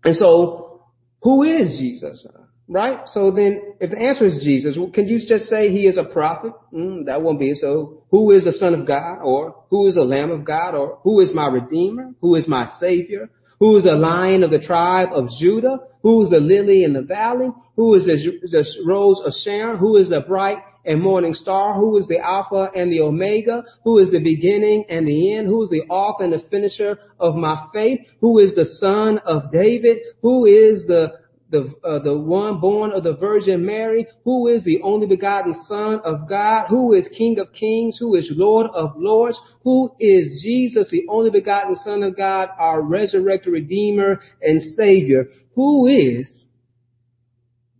And 0.04 0.14
so, 0.14 0.83
who 1.23 1.42
is 1.42 1.76
Jesus? 1.76 2.25
Right? 2.69 3.00
So 3.07 3.33
then, 3.33 3.75
if 3.80 3.90
the 3.90 3.99
answer 3.99 4.26
is 4.26 4.40
Jesus, 4.45 4.78
can 4.95 5.09
you 5.09 5.19
just 5.26 5.47
say 5.47 5.73
he 5.73 5.88
is 5.88 5.99
a 5.99 6.04
prophet? 6.04 6.52
Mm, 6.73 7.07
that 7.07 7.23
won't 7.23 7.40
be 7.40 7.50
it. 7.50 7.59
So, 7.59 8.04
who 8.12 8.30
is 8.30 8.45
the 8.45 8.52
Son 8.52 8.73
of 8.73 8.87
God? 8.87 9.19
Or 9.25 9.64
who 9.69 9.88
is 9.88 9.97
the 9.97 10.02
Lamb 10.02 10.30
of 10.30 10.45
God? 10.45 10.76
Or 10.76 11.00
who 11.02 11.19
is 11.19 11.30
my 11.35 11.49
Redeemer? 11.49 12.12
Who 12.21 12.37
is 12.37 12.47
my 12.47 12.71
Savior? 12.78 13.30
Who 13.59 13.76
is 13.78 13.83
the 13.83 13.95
Lion 13.97 14.45
of 14.45 14.52
the 14.52 14.61
tribe 14.61 15.09
of 15.12 15.28
Judah? 15.40 15.78
Who 16.04 16.23
is 16.23 16.30
the 16.30 16.38
lily 16.38 16.85
in 16.85 16.92
the 16.92 17.02
valley? 17.02 17.49
Who 17.75 17.97
is 17.97 18.07
the, 18.07 18.14
the 18.49 18.64
rose 18.87 19.21
of 19.25 19.33
Sharon? 19.42 19.78
Who 19.78 19.97
is 19.97 20.09
the 20.09 20.21
bright 20.21 20.59
and 20.85 21.01
morning 21.01 21.35
star, 21.35 21.75
who 21.75 21.97
is 21.99 22.07
the 22.09 22.19
Alpha 22.19 22.71
and 22.75 22.93
the 22.93 23.01
Omega, 23.01 23.65
who 23.85 23.99
is 23.99 24.11
the 24.11 24.19
beginning 24.19 24.85
and 24.89 25.07
the 25.07 25.35
end, 25.35 25.47
who 25.47 25.63
is 25.63 25.71
the 25.71 25.83
author 25.89 26.25
and 26.25 26.33
the 26.33 26.45
finisher 26.51 26.99
of 27.19 27.35
my 27.35 27.67
faith, 27.73 28.01
who 28.21 28.39
is 28.39 28.55
the 28.55 28.65
son 28.65 29.19
of 29.19 29.51
David, 29.51 29.99
who 30.23 30.47
is 30.47 30.87
the 30.87 31.21
the 31.51 31.75
uh, 31.85 31.99
the 31.99 32.17
one 32.17 32.61
born 32.61 32.93
of 32.93 33.03
the 33.03 33.15
Virgin 33.15 33.67
Mary, 33.67 34.07
who 34.25 34.47
is 34.47 34.65
the 34.65 34.81
only 34.83 35.07
begotten 35.07 35.53
Son 35.65 36.01
of 36.05 36.29
God, 36.29 36.67
who 36.69 36.93
is 36.93 37.09
King 37.17 37.39
of 37.41 37.53
Kings, 37.53 37.99
who 37.99 38.15
is 38.15 38.31
Lord 38.35 38.69
of 38.73 38.93
Lords, 38.97 39.39
who 39.65 39.93
is 39.99 40.41
Jesus, 40.43 40.89
the 40.91 41.07
only 41.09 41.31
begotten 41.31 41.75
Son 41.75 42.03
of 42.05 42.17
God, 42.17 42.51
our 42.59 42.81
resurrected 42.81 43.53
Redeemer 43.53 44.21
and 44.41 44.63
Savior, 44.77 45.27
who 45.55 45.87
is 45.89 46.45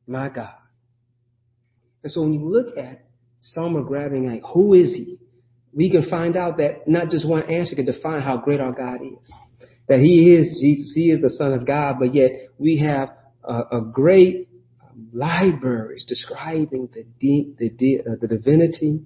my 0.07 0.29
God. 0.29 0.60
And 2.03 2.13
so 2.13 2.23
when 2.23 2.33
you 2.33 2.49
look 2.49 2.77
at 2.77 3.05
some 3.41 3.77
are 3.77 3.83
grabbing 3.83 4.31
like, 4.31 4.43
who 4.53 4.75
is 4.75 4.93
he? 4.93 5.19
We 5.73 5.91
can 5.91 6.09
find 6.09 6.37
out 6.37 6.57
that 6.59 6.89
not 6.89 7.11
just 7.11 7.27
one 7.27 7.43
answer 7.43 7.75
can 7.75 7.87
define 7.87 8.23
how 8.23 8.39
great 8.39 8.61
our 8.61 8.73
God 8.73 9.01
is. 9.03 9.33
That 9.89 10.01
he 10.01 10.35
is 10.35 10.59
Jesus, 10.61 10.93
he 10.95 11.11
is 11.11 11.21
the 11.21 11.31
Son 11.31 11.53
of 11.53 11.67
God, 11.67 11.97
but 11.99 12.15
yet 12.15 12.31
we 12.59 12.79
have 12.79 13.11
a, 13.45 13.79
a 13.79 13.81
great 13.93 14.49
libraries 15.13 16.05
describing 16.07 16.89
the, 16.93 17.05
de- 17.19 17.55
the, 17.59 17.71
de- 17.71 18.01
uh, 18.01 18.17
the 18.21 18.29
divinity 18.29 19.01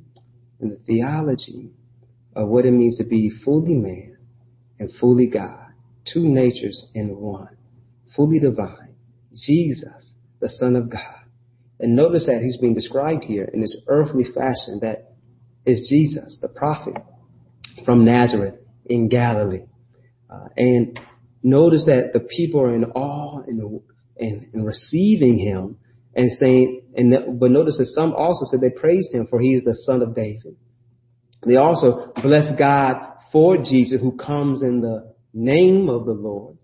and 0.60 0.72
the 0.72 0.78
theology 0.86 1.70
of 2.34 2.48
what 2.48 2.66
it 2.66 2.72
means 2.72 2.98
to 2.98 3.04
be 3.04 3.30
fully 3.44 3.74
man 3.74 4.16
and 4.78 4.90
fully 5.00 5.26
God. 5.26 5.72
Two 6.12 6.26
natures 6.28 6.90
in 6.94 7.16
one. 7.16 7.56
Fully 8.14 8.38
divine. 8.38 8.94
Jesus, 9.34 10.12
the 10.40 10.48
Son 10.48 10.76
of 10.76 10.90
God. 10.90 11.23
And 11.84 11.96
notice 11.96 12.24
that 12.24 12.40
he's 12.40 12.56
being 12.56 12.72
described 12.72 13.24
here 13.24 13.44
in 13.52 13.60
this 13.60 13.76
earthly 13.88 14.24
fashion 14.24 14.78
that 14.80 15.12
is 15.66 15.86
Jesus, 15.90 16.38
the 16.40 16.48
prophet 16.48 16.94
from 17.84 18.06
Nazareth 18.06 18.54
in 18.86 19.10
Galilee. 19.10 19.66
Uh, 20.30 20.46
and 20.56 20.98
notice 21.42 21.84
that 21.84 22.14
the 22.14 22.20
people 22.20 22.62
are 22.62 22.74
in 22.74 22.84
awe 22.84 23.42
and, 23.46 23.82
and, 24.16 24.46
and 24.54 24.64
receiving 24.64 25.38
him 25.38 25.76
and 26.14 26.32
saying, 26.40 26.84
and 26.96 27.38
but 27.38 27.50
notice 27.50 27.76
that 27.76 27.88
some 27.88 28.14
also 28.14 28.46
said 28.46 28.62
they 28.62 28.70
praised 28.70 29.12
him 29.12 29.26
for 29.28 29.38
he 29.38 29.52
is 29.52 29.64
the 29.64 29.74
son 29.84 30.00
of 30.00 30.14
David. 30.14 30.56
They 31.46 31.56
also 31.56 32.14
bless 32.22 32.50
God 32.58 32.96
for 33.30 33.58
Jesus 33.58 34.00
who 34.00 34.16
comes 34.16 34.62
in 34.62 34.80
the 34.80 35.12
name 35.34 35.90
of 35.90 36.06
the 36.06 36.14
Lord. 36.14 36.56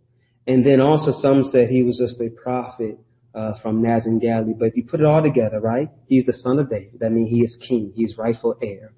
And 0.46 0.64
then 0.64 0.80
also 0.80 1.12
some 1.12 1.44
said 1.44 1.68
he 1.68 1.82
was 1.82 1.98
just 1.98 2.18
a 2.22 2.30
prophet 2.42 2.96
uh, 3.34 3.52
from 3.62 3.82
Nazareth 3.82 4.06
and 4.06 4.20
Galilee. 4.20 4.54
But 4.58 4.68
if 4.68 4.76
you 4.76 4.84
put 4.84 5.00
it 5.00 5.06
all 5.06 5.22
together, 5.22 5.60
right? 5.60 5.88
He's 6.06 6.26
the 6.26 6.32
son 6.32 6.58
of 6.58 6.70
David. 6.70 7.00
That 7.00 7.12
means 7.12 7.30
he 7.30 7.40
is 7.40 7.56
king. 7.66 7.92
He's 7.94 8.16
rightful 8.18 8.56
heir. 8.62 8.92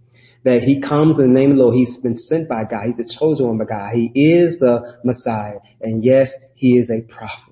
That 0.45 0.63
he 0.63 0.81
comes 0.81 1.19
in 1.19 1.33
the 1.33 1.41
name 1.41 1.53
of 1.53 1.57
the 1.57 1.63
Lord. 1.63 1.77
He's 1.77 1.97
been 1.99 2.17
sent 2.17 2.49
by 2.49 2.65
God. 2.65 2.87
He's 2.87 2.97
the 2.97 3.17
chosen 3.19 3.47
one 3.47 3.59
by 3.59 3.65
God. 3.65 3.93
He 3.95 4.11
is 4.15 4.59
the 4.59 4.97
Messiah. 5.05 5.59
And 5.81 6.05
yes, 6.05 6.31
he 6.55 6.79
is 6.79 6.91
a 6.91 7.01
prophet. 7.03 7.52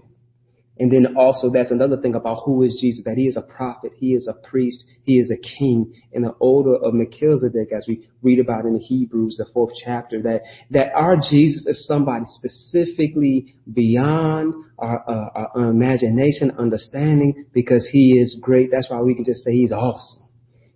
And 0.80 0.90
then 0.90 1.14
also 1.14 1.50
that's 1.50 1.70
another 1.70 1.98
thing 1.98 2.14
about 2.14 2.42
who 2.46 2.62
is 2.62 2.78
Jesus, 2.80 3.04
that 3.04 3.18
he 3.18 3.26
is 3.26 3.36
a 3.36 3.42
prophet, 3.42 3.92
he 3.98 4.14
is 4.14 4.26
a 4.26 4.48
priest, 4.48 4.82
he 5.04 5.18
is 5.18 5.30
a 5.30 5.36
king 5.36 5.92
in 6.12 6.22
the 6.22 6.30
order 6.40 6.74
of 6.74 6.94
Melchizedek 6.94 7.70
as 7.70 7.84
we 7.86 8.08
read 8.22 8.40
about 8.40 8.64
in 8.64 8.80
Hebrews, 8.80 9.36
the 9.36 9.44
fourth 9.52 9.74
chapter, 9.84 10.22
that, 10.22 10.40
that 10.70 10.94
our 10.94 11.16
Jesus 11.16 11.66
is 11.66 11.86
somebody 11.86 12.24
specifically 12.28 13.54
beyond 13.70 14.54
our, 14.78 15.04
uh, 15.06 15.48
our 15.54 15.68
imagination, 15.70 16.50
understanding, 16.58 17.44
because 17.52 17.86
he 17.92 18.18
is 18.18 18.38
great. 18.40 18.70
That's 18.72 18.88
why 18.88 19.02
we 19.02 19.14
can 19.14 19.26
just 19.26 19.44
say 19.44 19.52
he's 19.52 19.72
awesome. 19.72 20.28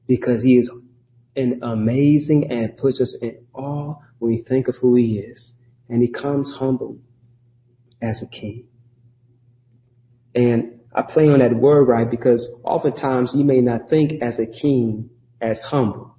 Because 0.06 0.42
he 0.42 0.58
is 0.58 0.70
an 1.34 1.60
amazing 1.62 2.50
and 2.50 2.76
puts 2.76 3.00
us 3.00 3.16
in 3.22 3.38
awe 3.54 3.94
when 4.18 4.32
we 4.32 4.42
think 4.42 4.68
of 4.68 4.76
who 4.76 4.96
he 4.96 5.18
is. 5.18 5.52
And 5.88 6.02
he 6.02 6.08
comes 6.08 6.54
humble 6.58 6.98
as 8.02 8.22
a 8.22 8.26
king. 8.26 8.66
And 10.34 10.80
I 10.94 11.02
play 11.02 11.28
on 11.28 11.40
that 11.40 11.54
word 11.54 11.84
right 11.84 12.10
because 12.10 12.48
oftentimes 12.62 13.32
you 13.34 13.44
may 13.44 13.60
not 13.60 13.88
think 13.88 14.22
as 14.22 14.38
a 14.38 14.46
king 14.46 15.10
as 15.40 15.60
humble. 15.60 16.14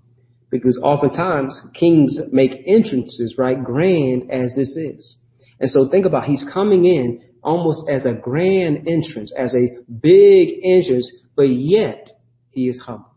Because 0.49 0.79
oftentimes 0.81 1.59
kings 1.73 2.19
make 2.31 2.51
entrances, 2.65 3.35
right, 3.37 3.61
grand 3.61 4.31
as 4.31 4.55
this 4.55 4.75
is. 4.75 5.17
And 5.59 5.69
so 5.69 5.89
think 5.89 6.05
about 6.05 6.25
he's 6.25 6.45
coming 6.53 6.85
in 6.85 7.21
almost 7.43 7.89
as 7.89 8.05
a 8.05 8.13
grand 8.13 8.87
entrance, 8.87 9.31
as 9.37 9.53
a 9.53 9.77
big 9.91 10.49
entrance, 10.63 11.11
but 11.35 11.43
yet 11.43 12.09
he 12.51 12.67
is 12.67 12.79
humble. 12.79 13.13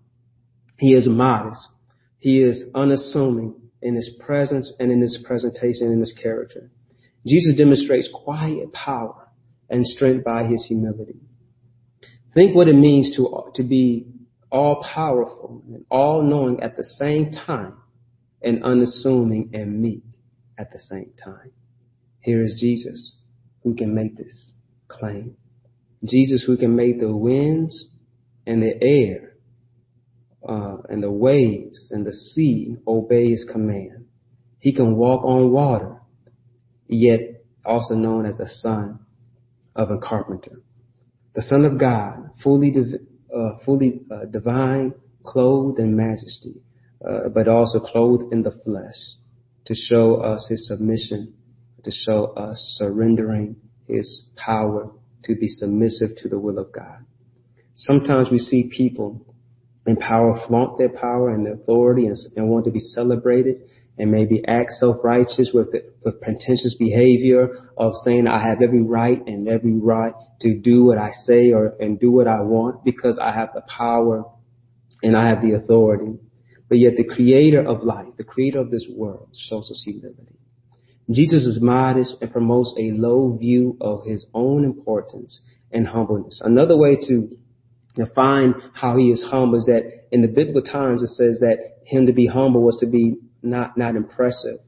He 0.78 0.94
is 0.94 1.08
modest. 1.08 1.60
He 2.18 2.42
is 2.42 2.64
unassuming 2.74 3.54
in 3.82 3.94
his 3.94 4.10
presence 4.20 4.72
and 4.78 4.90
in 4.90 5.00
his 5.00 5.18
presentation 5.24 5.86
and 5.86 5.94
in 5.94 6.00
his 6.00 6.14
character. 6.20 6.70
Jesus 7.26 7.56
demonstrates 7.56 8.08
quiet 8.12 8.72
power 8.72 9.27
and 9.70 9.86
strength 9.86 10.24
by 10.24 10.44
his 10.44 10.64
humility. 10.66 11.20
Think 12.34 12.54
what 12.54 12.68
it 12.68 12.74
means 12.74 13.16
to, 13.16 13.50
to 13.54 13.62
be 13.62 14.06
all 14.50 14.82
powerful 14.94 15.62
and 15.68 15.84
all 15.90 16.22
knowing 16.22 16.62
at 16.62 16.76
the 16.76 16.84
same 16.84 17.32
time 17.32 17.74
and 18.42 18.62
unassuming 18.64 19.50
and 19.52 19.80
meek 19.80 20.02
at 20.58 20.72
the 20.72 20.78
same 20.78 21.12
time. 21.22 21.52
Here 22.20 22.44
is 22.44 22.58
Jesus 22.60 23.16
who 23.62 23.74
can 23.74 23.94
make 23.94 24.16
this 24.16 24.50
claim. 24.88 25.36
Jesus 26.04 26.44
who 26.46 26.56
can 26.56 26.76
make 26.76 27.00
the 27.00 27.14
winds 27.14 27.86
and 28.46 28.62
the 28.62 28.82
air 28.82 29.34
uh, 30.48 30.78
and 30.88 31.02
the 31.02 31.10
waves 31.10 31.90
and 31.90 32.06
the 32.06 32.12
sea 32.12 32.76
obey 32.86 33.30
his 33.30 33.44
command. 33.50 34.06
He 34.60 34.72
can 34.72 34.96
walk 34.96 35.24
on 35.24 35.52
water, 35.52 36.00
yet 36.86 37.20
also 37.64 37.94
known 37.94 38.26
as 38.26 38.38
the 38.38 38.48
son 38.48 39.00
of 39.76 39.90
a 39.90 39.98
carpenter. 39.98 40.62
The 41.34 41.42
son 41.42 41.64
of 41.64 41.78
God, 41.78 42.30
fully, 42.42 42.70
div- 42.70 43.06
uh, 43.34 43.58
fully 43.64 44.00
uh, 44.10 44.24
divine, 44.24 44.94
clothed 45.24 45.78
in 45.78 45.96
majesty, 45.96 46.54
uh, 47.06 47.28
but 47.28 47.48
also 47.48 47.80
clothed 47.80 48.32
in 48.32 48.42
the 48.42 48.52
flesh 48.64 48.96
to 49.66 49.74
show 49.74 50.16
us 50.16 50.46
his 50.48 50.66
submission, 50.66 51.34
to 51.84 51.90
show 51.90 52.32
us 52.34 52.76
surrendering 52.78 53.56
his 53.86 54.24
power 54.36 54.90
to 55.24 55.34
be 55.34 55.48
submissive 55.48 56.16
to 56.16 56.28
the 56.28 56.38
will 56.38 56.58
of 56.58 56.72
God. 56.72 57.04
Sometimes 57.74 58.30
we 58.30 58.38
see 58.38 58.70
people 58.74 59.24
in 59.86 59.96
power 59.96 60.42
flaunt 60.46 60.78
their 60.78 60.88
power 60.88 61.30
and 61.30 61.46
their 61.46 61.54
authority 61.54 62.06
and, 62.06 62.16
and 62.36 62.48
want 62.48 62.64
to 62.64 62.70
be 62.70 62.80
celebrated 62.80 63.67
and 63.98 64.10
maybe 64.10 64.42
act 64.46 64.72
self-righteous 64.72 65.50
with, 65.52 65.68
with 66.04 66.20
pretentious 66.20 66.76
behavior 66.78 67.48
of 67.76 67.92
saying 68.04 68.26
I 68.26 68.40
have 68.40 68.62
every 68.62 68.82
right 68.82 69.20
and 69.26 69.48
every 69.48 69.72
right 69.72 70.12
to 70.40 70.54
do 70.54 70.84
what 70.84 70.98
I 70.98 71.10
say 71.24 71.52
or 71.52 71.74
and 71.80 71.98
do 71.98 72.10
what 72.10 72.28
I 72.28 72.40
want 72.42 72.84
because 72.84 73.18
I 73.20 73.32
have 73.32 73.50
the 73.54 73.62
power 73.62 74.24
and 75.02 75.16
I 75.16 75.28
have 75.28 75.42
the 75.42 75.54
authority. 75.54 76.18
But 76.68 76.78
yet 76.78 76.96
the 76.96 77.04
creator 77.04 77.66
of 77.66 77.82
life, 77.82 78.08
the 78.16 78.24
creator 78.24 78.60
of 78.60 78.70
this 78.70 78.86
world 78.88 79.30
shows 79.48 79.70
us 79.70 79.82
humility. 79.84 80.36
Jesus 81.10 81.44
is 81.44 81.58
modest 81.60 82.16
and 82.20 82.30
promotes 82.30 82.74
a 82.78 82.92
low 82.92 83.36
view 83.36 83.78
of 83.80 84.04
his 84.04 84.26
own 84.34 84.64
importance 84.64 85.40
and 85.72 85.88
humbleness. 85.88 86.40
Another 86.44 86.76
way 86.76 86.96
to 87.08 87.36
define 87.96 88.54
how 88.74 88.96
he 88.96 89.10
is 89.10 89.24
humble 89.24 89.58
is 89.58 89.64
that 89.64 90.06
in 90.12 90.22
the 90.22 90.28
biblical 90.28 90.62
times 90.62 91.02
it 91.02 91.08
says 91.08 91.40
that 91.40 91.56
him 91.84 92.06
to 92.06 92.12
be 92.12 92.26
humble 92.26 92.62
was 92.62 92.78
to 92.80 92.86
be 92.86 93.16
not, 93.42 93.76
not 93.76 93.96
impressive 93.96 94.58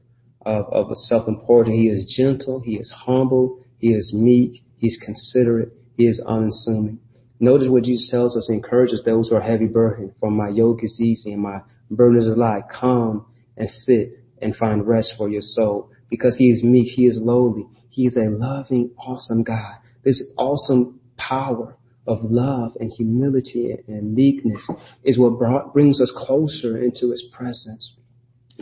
of, 0.45 0.65
of 0.71 0.91
a 0.91 0.95
self-important. 0.95 1.75
He 1.75 1.87
is 1.87 2.13
gentle. 2.15 2.59
He 2.59 2.75
is 2.75 2.91
humble. 2.95 3.59
He 3.77 3.89
is 3.89 4.13
meek. 4.13 4.63
He's 4.77 4.97
considerate. 5.03 5.73
He 5.97 6.07
is 6.07 6.19
unassuming. 6.19 6.99
Notice 7.39 7.69
what 7.69 7.83
Jesus 7.83 8.09
tells 8.11 8.37
us, 8.37 8.49
encourages 8.49 9.01
those 9.03 9.29
who 9.29 9.35
are 9.35 9.41
heavy 9.41 9.65
burdened. 9.65 10.13
For 10.19 10.29
my 10.29 10.49
yoke 10.49 10.83
is 10.83 10.99
easy 11.01 11.33
and 11.33 11.41
my 11.41 11.59
burden 11.89 12.21
is 12.21 12.27
light. 12.37 12.63
Come 12.71 13.25
and 13.57 13.69
sit 13.69 14.19
and 14.41 14.55
find 14.55 14.87
rest 14.87 15.13
for 15.17 15.29
your 15.29 15.41
soul. 15.41 15.89
Because 16.09 16.37
he 16.37 16.51
is 16.51 16.63
meek, 16.63 16.93
he 16.93 17.05
is 17.05 17.17
lowly. 17.19 17.65
He 17.89 18.05
is 18.05 18.15
a 18.15 18.29
loving, 18.29 18.91
awesome 18.97 19.43
God. 19.43 19.75
This 20.03 20.21
awesome 20.37 20.99
power 21.17 21.77
of 22.07 22.19
love 22.23 22.73
and 22.79 22.91
humility 22.91 23.75
and 23.87 24.13
meekness 24.13 24.65
is 25.03 25.17
what 25.17 25.37
brought, 25.37 25.73
brings 25.73 26.01
us 26.01 26.11
closer 26.15 26.81
into 26.81 27.11
his 27.11 27.23
presence. 27.31 27.93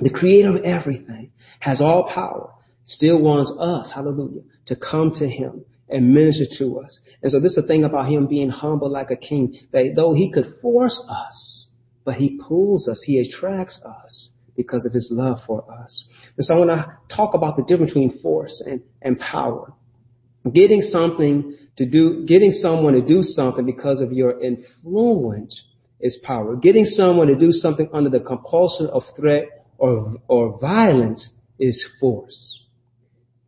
The 0.02 0.10
creator 0.10 0.58
of 0.58 0.64
everything 0.64 1.32
has 1.60 1.82
all 1.82 2.10
power, 2.14 2.52
still 2.86 3.20
wants 3.20 3.52
us, 3.60 3.92
hallelujah, 3.94 4.42
to 4.68 4.76
come 4.76 5.12
to 5.16 5.28
him 5.28 5.66
and 5.90 6.14
minister 6.14 6.46
to 6.60 6.80
us. 6.80 7.00
And 7.22 7.32
so 7.32 7.40
this 7.40 7.52
is 7.58 7.64
the 7.64 7.68
thing 7.68 7.84
about 7.84 8.08
him 8.08 8.28
being 8.28 8.50
humble 8.50 8.90
like 8.90 9.12
a 9.12 9.16
king, 9.16 9.60
that 9.72 9.94
though 9.96 10.14
he 10.14 10.32
could 10.32 10.56
force 10.62 11.00
us, 11.10 11.68
but 12.06 12.16
he 12.16 12.40
pulls 12.48 12.88
us, 12.88 13.02
he 13.06 13.20
attracts 13.20 13.80
us 13.84 14.30
because 14.56 14.86
of 14.86 14.94
his 14.94 15.10
love 15.12 15.40
for 15.46 15.66
us. 15.72 16.06
And 16.38 16.46
so 16.46 16.56
I 16.56 16.58
want 16.58 16.70
to 16.70 17.16
talk 17.16 17.34
about 17.34 17.58
the 17.58 17.64
difference 17.64 17.94
between 17.94 18.20
force 18.22 18.64
and, 18.66 18.82
and 19.02 19.20
power. 19.20 19.74
Getting 20.54 20.82
something 20.82 21.58
to 21.78 21.86
do, 21.86 22.26
getting 22.26 22.52
someone 22.52 22.94
to 22.94 23.02
do 23.02 23.24
something 23.24 23.66
because 23.66 24.02
of 24.02 24.12
your 24.12 24.42
influence 24.42 25.62
is 26.00 26.18
power. 26.24 26.56
Getting 26.56 26.86
someone 26.86 27.28
to 27.28 27.36
do 27.36 27.52
something 27.52 27.90
under 27.94 28.10
the 28.10 28.20
compulsion 28.20 28.88
of 28.88 29.04
threat 29.16 29.59
or, 29.80 30.16
or 30.28 30.60
violence 30.60 31.30
is 31.58 31.84
force. 32.00 32.62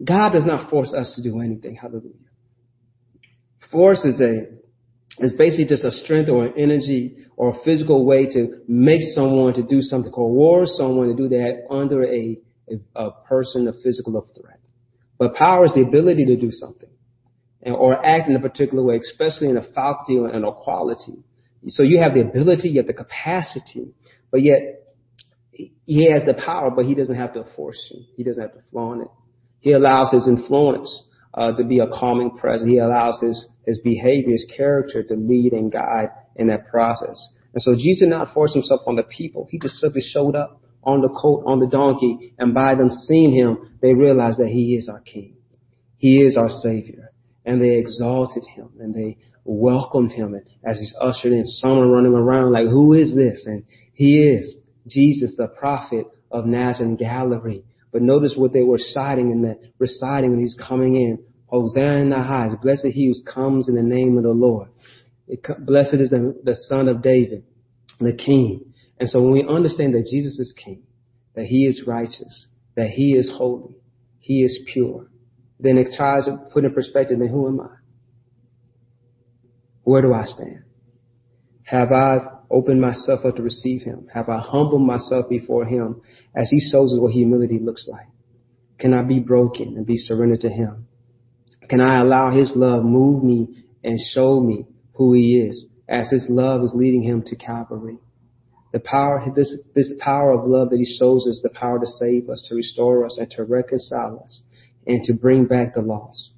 God 0.04 0.32
does 0.32 0.46
not 0.46 0.70
force 0.70 0.94
us 0.94 1.14
to 1.16 1.24
do 1.24 1.42
anything. 1.42 1.76
Hallelujah. 1.76 2.16
Force 3.72 4.04
is 4.04 4.20
a, 4.20 4.48
is 5.24 5.34
basically 5.34 5.66
just 5.66 5.84
a 5.84 5.92
strength 5.92 6.30
or 6.30 6.46
an 6.46 6.54
energy 6.58 7.18
or 7.36 7.56
a 7.56 7.64
physical 7.64 8.06
way 8.06 8.26
to 8.26 8.62
make 8.68 9.02
someone 9.14 9.54
to 9.54 9.64
do 9.64 9.82
something, 9.82 10.12
coerce 10.12 10.76
someone 10.78 11.08
to 11.10 11.16
do 11.16 11.30
that 11.30 11.66
under 11.70 12.04
a, 12.04 12.38
a, 12.70 13.02
a 13.02 13.12
person, 13.28 13.68
a 13.68 13.74
physical 13.84 14.28
threat. 14.40 14.60
But 15.18 15.36
power 15.36 15.66
is 15.66 15.74
the 15.74 15.82
ability 15.82 16.26
to 16.26 16.36
do 16.36 16.52
something 16.52 16.90
and, 17.62 17.76
or 17.76 18.04
act 18.04 18.30
in 18.30 18.36
a 18.36 18.40
particular 18.40 18.84
way, 18.84 18.98
especially 18.98 19.50
in 19.50 19.58
a 19.58 19.64
faculty 19.64 20.18
and 20.18 20.46
a 20.46 20.52
quality. 20.52 21.24
So 21.68 21.84
you 21.84 22.00
have 22.00 22.16
the 22.16 22.22
ability, 22.22 22.70
you 22.70 22.78
have 22.78 22.88
the 22.88 22.94
capacity, 22.94 23.94
but 24.32 24.42
yet 24.42 24.81
he 25.92 26.10
has 26.10 26.24
the 26.26 26.34
power, 26.34 26.72
but 26.72 26.86
he 26.86 26.96
doesn't 26.96 27.16
have 27.16 27.34
to 27.34 27.44
force 27.54 27.78
you. 27.92 28.06
He 28.16 28.24
doesn't 28.24 28.42
have 28.42 28.54
to 28.54 28.62
flaunt 28.72 29.02
it. 29.02 29.08
He 29.60 29.74
allows 29.74 30.14
his 30.14 30.26
influence 30.26 30.90
uh, 31.34 31.52
to 31.58 31.66
be 31.66 31.80
a 31.80 31.88
calming 31.88 32.38
presence. 32.38 32.70
He 32.70 32.78
allows 32.78 33.20
his 33.20 33.46
his 33.68 33.78
behavior, 33.84 34.32
his 34.32 34.48
character 34.56 35.04
to 35.04 35.14
lead 35.16 35.52
and 35.52 35.70
guide 35.70 36.08
in 36.38 36.48
that 36.48 36.70
process. 36.70 37.20
And 37.54 37.62
so 37.62 37.76
Jesus 37.76 38.00
did 38.04 38.10
not 38.10 38.34
force 38.34 38.54
himself 38.54 38.80
on 38.88 38.96
the 38.96 39.04
people. 39.04 39.50
He 39.52 39.60
just 39.60 39.76
simply 39.76 40.02
showed 40.02 40.34
up 40.34 40.62
on 40.82 41.02
the 41.02 41.10
coat, 41.10 41.44
on 41.46 41.60
the 41.60 41.68
donkey, 41.68 42.36
and 42.40 42.54
by 42.54 42.76
them 42.76 42.90
seeing 42.90 43.34
him, 43.34 43.78
they 43.82 43.94
realized 43.94 44.40
that 44.40 44.48
he 44.48 44.76
is 44.76 44.88
our 44.88 45.02
king. 45.02 45.36
He 45.98 46.22
is 46.22 46.38
our 46.38 46.50
savior. 46.50 47.12
And 47.46 47.62
they 47.62 47.78
exalted 47.78 48.46
him 48.46 48.70
and 48.80 48.96
they 48.96 49.18
welcomed 49.44 50.14
him. 50.14 50.36
And 50.36 50.44
as 50.64 50.80
he's 50.80 50.96
ushered 51.02 51.34
in, 51.34 51.46
some 51.46 51.80
are 51.80 51.88
running 51.88 52.14
around 52.14 52.54
like, 52.54 52.68
who 52.68 52.94
is 52.94 53.14
this? 53.14 53.44
And 53.46 53.66
he 53.94 54.22
is 54.22 54.56
Jesus, 54.92 55.36
the 55.38 55.48
prophet 55.48 56.06
of 56.30 56.46
Nazareth 56.46 57.00
Galilee. 57.00 57.64
But 57.92 58.02
notice 58.02 58.34
what 58.38 58.54
they 58.54 58.62
were 58.62 58.76
reciting 58.76 59.32
in 59.32 59.42
that, 59.44 59.60
reciting 59.80 60.32
when 60.32 60.40
he's 60.40 60.58
coming 60.68 60.96
in. 60.96 61.24
Hosanna 61.52 61.98
in 61.98 62.10
the 62.10 62.24
highest. 62.24 62.62
Blessed 62.62 62.88
he 62.88 63.08
who 63.08 63.32
comes 63.32 63.68
in 63.68 63.76
the 63.76 63.84
name 63.84 64.18
of 64.18 64.24
the 64.24 64.30
Lord. 64.30 64.70
Blessed 65.60 65.96
is 65.96 66.10
the, 66.10 66.40
the 66.44 66.56
son 66.56 66.88
of 66.88 67.02
David, 67.02 67.44
the 68.00 68.14
king. 68.14 68.74
And 69.00 69.10
so 69.10 69.22
when 69.22 69.34
we 69.34 69.46
understand 69.48 69.94
that 69.96 70.08
Jesus 70.10 70.40
is 70.40 70.54
king, 70.54 70.84
that 71.36 71.46
he 71.46 71.66
is 71.66 71.84
righteous, 71.86 72.48
that 72.76 72.88
he 72.90 73.14
is 73.14 73.30
holy, 73.36 73.76
he 74.20 74.44
is 74.44 74.58
pure, 74.72 75.08
then 75.60 75.78
it 75.78 75.90
tries 75.96 76.26
to 76.26 76.38
put 76.54 76.64
in 76.64 76.74
perspective, 76.74 77.20
then 77.20 77.28
who 77.28 77.48
am 77.48 77.60
I? 77.60 77.76
Where 79.84 80.02
do 80.02 80.14
I 80.14 80.24
stand? 80.26 80.64
Have 81.64 81.92
I 81.92 82.20
opened 82.52 82.82
myself 82.82 83.26
up 83.26 83.36
to 83.38 83.42
receive 83.42 83.82
him? 83.82 84.08
Have 84.14 84.30
I 84.30 84.40
humbled 84.40 84.82
myself 84.82 85.30
before 85.30 85.66
him 85.66 86.02
as 86.36 86.50
he 86.50 86.60
shows 86.60 86.94
us 86.94 87.00
what 87.00 87.14
humility 87.14 87.60
looks 87.60 87.88
like? 87.88 88.08
Can 88.80 88.94
I 88.94 89.04
be 89.04 89.20
broken 89.20 89.76
and 89.78 89.86
be 89.86 89.98
surrendered 89.98 90.42
to 90.42 90.50
him? 90.50 90.88
Can 91.70 91.82
I 91.82 92.00
allow 92.02 92.32
his 92.32 92.52
love 92.56 92.84
move 92.84 93.24
me 93.24 93.64
and 93.84 94.00
show 94.14 94.42
me 94.42 94.66
who 94.94 95.14
he 95.14 95.40
is 95.40 95.66
as 95.92 96.10
his 96.10 96.26
love 96.30 96.64
is 96.64 96.72
leading 96.74 97.04
him 97.04 97.22
to 97.24 97.36
Calvary. 97.36 97.98
The 98.72 98.80
power, 98.80 99.26
this, 99.36 99.54
this 99.76 99.90
power 100.00 100.32
of 100.32 100.48
love 100.48 100.70
that 100.70 100.80
he 100.80 100.86
shows 100.86 101.28
us, 101.28 101.42
the 101.44 101.50
power 101.50 101.80
to 101.80 101.86
save 101.86 102.30
us, 102.30 102.46
to 102.48 102.56
restore 102.56 103.06
us, 103.06 103.18
and 103.20 103.30
to 103.32 103.44
reconcile 103.44 104.22
us, 104.24 104.42
and 104.88 105.04
to 105.04 105.14
bring 105.14 105.46
back 105.46 105.74
the 105.74 105.82
lost. 105.82 106.32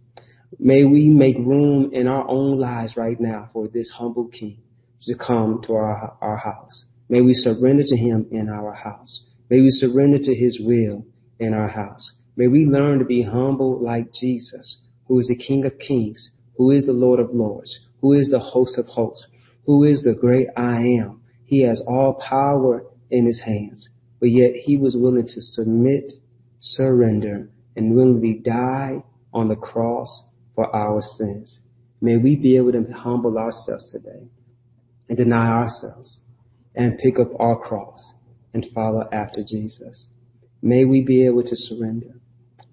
May 0.58 0.84
we 0.84 1.10
make 1.10 1.38
room 1.38 1.92
in 1.94 2.08
our 2.08 2.28
own 2.28 2.60
lives 2.60 2.98
right 2.98 3.20
now 3.20 3.50
for 3.54 3.68
this 3.68 3.90
humble 3.90 4.28
King 4.28 4.63
to 5.06 5.16
come 5.16 5.62
to 5.68 5.74
our, 5.74 6.18
our 6.22 6.38
house. 6.38 6.86
May 7.10 7.22
we 7.22 7.34
surrender 7.34 7.84
to 7.86 7.98
him 7.98 8.28
in 8.32 8.50
our 8.50 8.74
house. 8.74 9.24
May 9.50 9.60
we 9.60 9.70
surrender 9.70 10.18
to 10.18 10.36
his 10.36 10.60
will 10.60 11.06
in 11.40 11.54
our 11.54 11.68
house. 11.68 12.12
May 12.36 12.48
we 12.48 12.66
learn 12.66 13.00
to 13.00 13.06
be 13.06 13.22
humble 13.22 13.84
like 13.84 14.14
Jesus, 14.14 14.78
who 15.08 15.20
is 15.20 15.28
the 15.28 15.36
King 15.36 15.66
of 15.66 15.78
kings, 15.78 16.30
who 16.58 16.72
is 16.72 16.86
the 16.86 16.94
Lord 16.94 17.20
of 17.20 17.34
lords, 17.34 17.78
who 18.02 18.14
is 18.14 18.30
the 18.30 18.40
host 18.40 18.78
of 18.78 18.86
hosts, 18.88 19.28
who 19.66 19.84
is 19.84 20.04
the 20.04 20.14
great 20.14 20.48
I 20.56 20.78
am. 20.78 21.22
He 21.46 21.62
has 21.64 21.82
all 21.86 22.14
power 22.28 22.86
in 23.12 23.26
his 23.26 23.42
hands, 23.42 23.90
but 24.20 24.30
yet 24.30 24.54
he 24.64 24.78
was 24.78 24.96
willing 24.96 25.28
to 25.28 25.42
submit, 25.42 26.14
surrender, 26.60 27.50
and 27.76 27.96
willingly 27.96 28.42
die 28.44 29.04
on 29.34 29.50
the 29.50 29.56
cross 29.56 30.26
for 30.56 30.74
our 30.76 31.02
sins. 31.02 31.60
May 32.02 32.18
we 32.18 32.36
be 32.36 32.58
able 32.58 32.72
to 32.72 32.86
humble 32.94 33.38
ourselves 33.38 33.92
today 33.92 34.28
and 35.10 35.18
deny 35.18 35.48
ourselves 35.48 36.20
and 36.76 36.98
pick 36.98 37.20
up 37.20 37.30
our 37.40 37.58
cross 37.58 38.14
and 38.54 38.66
follow 38.74 39.08
after 39.12 39.44
Jesus. 39.44 40.08
May 40.62 40.86
we 40.86 41.02
be 41.02 41.26
able 41.26 41.44
to 41.44 41.56
surrender. 41.56 42.16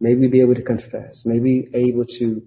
May 0.01 0.15
we 0.15 0.29
be 0.29 0.41
able 0.41 0.55
to 0.55 0.63
confess. 0.63 1.23
May 1.25 1.39
we 1.41 1.69
be 1.71 1.79
able 1.79 2.07
to 2.19 2.43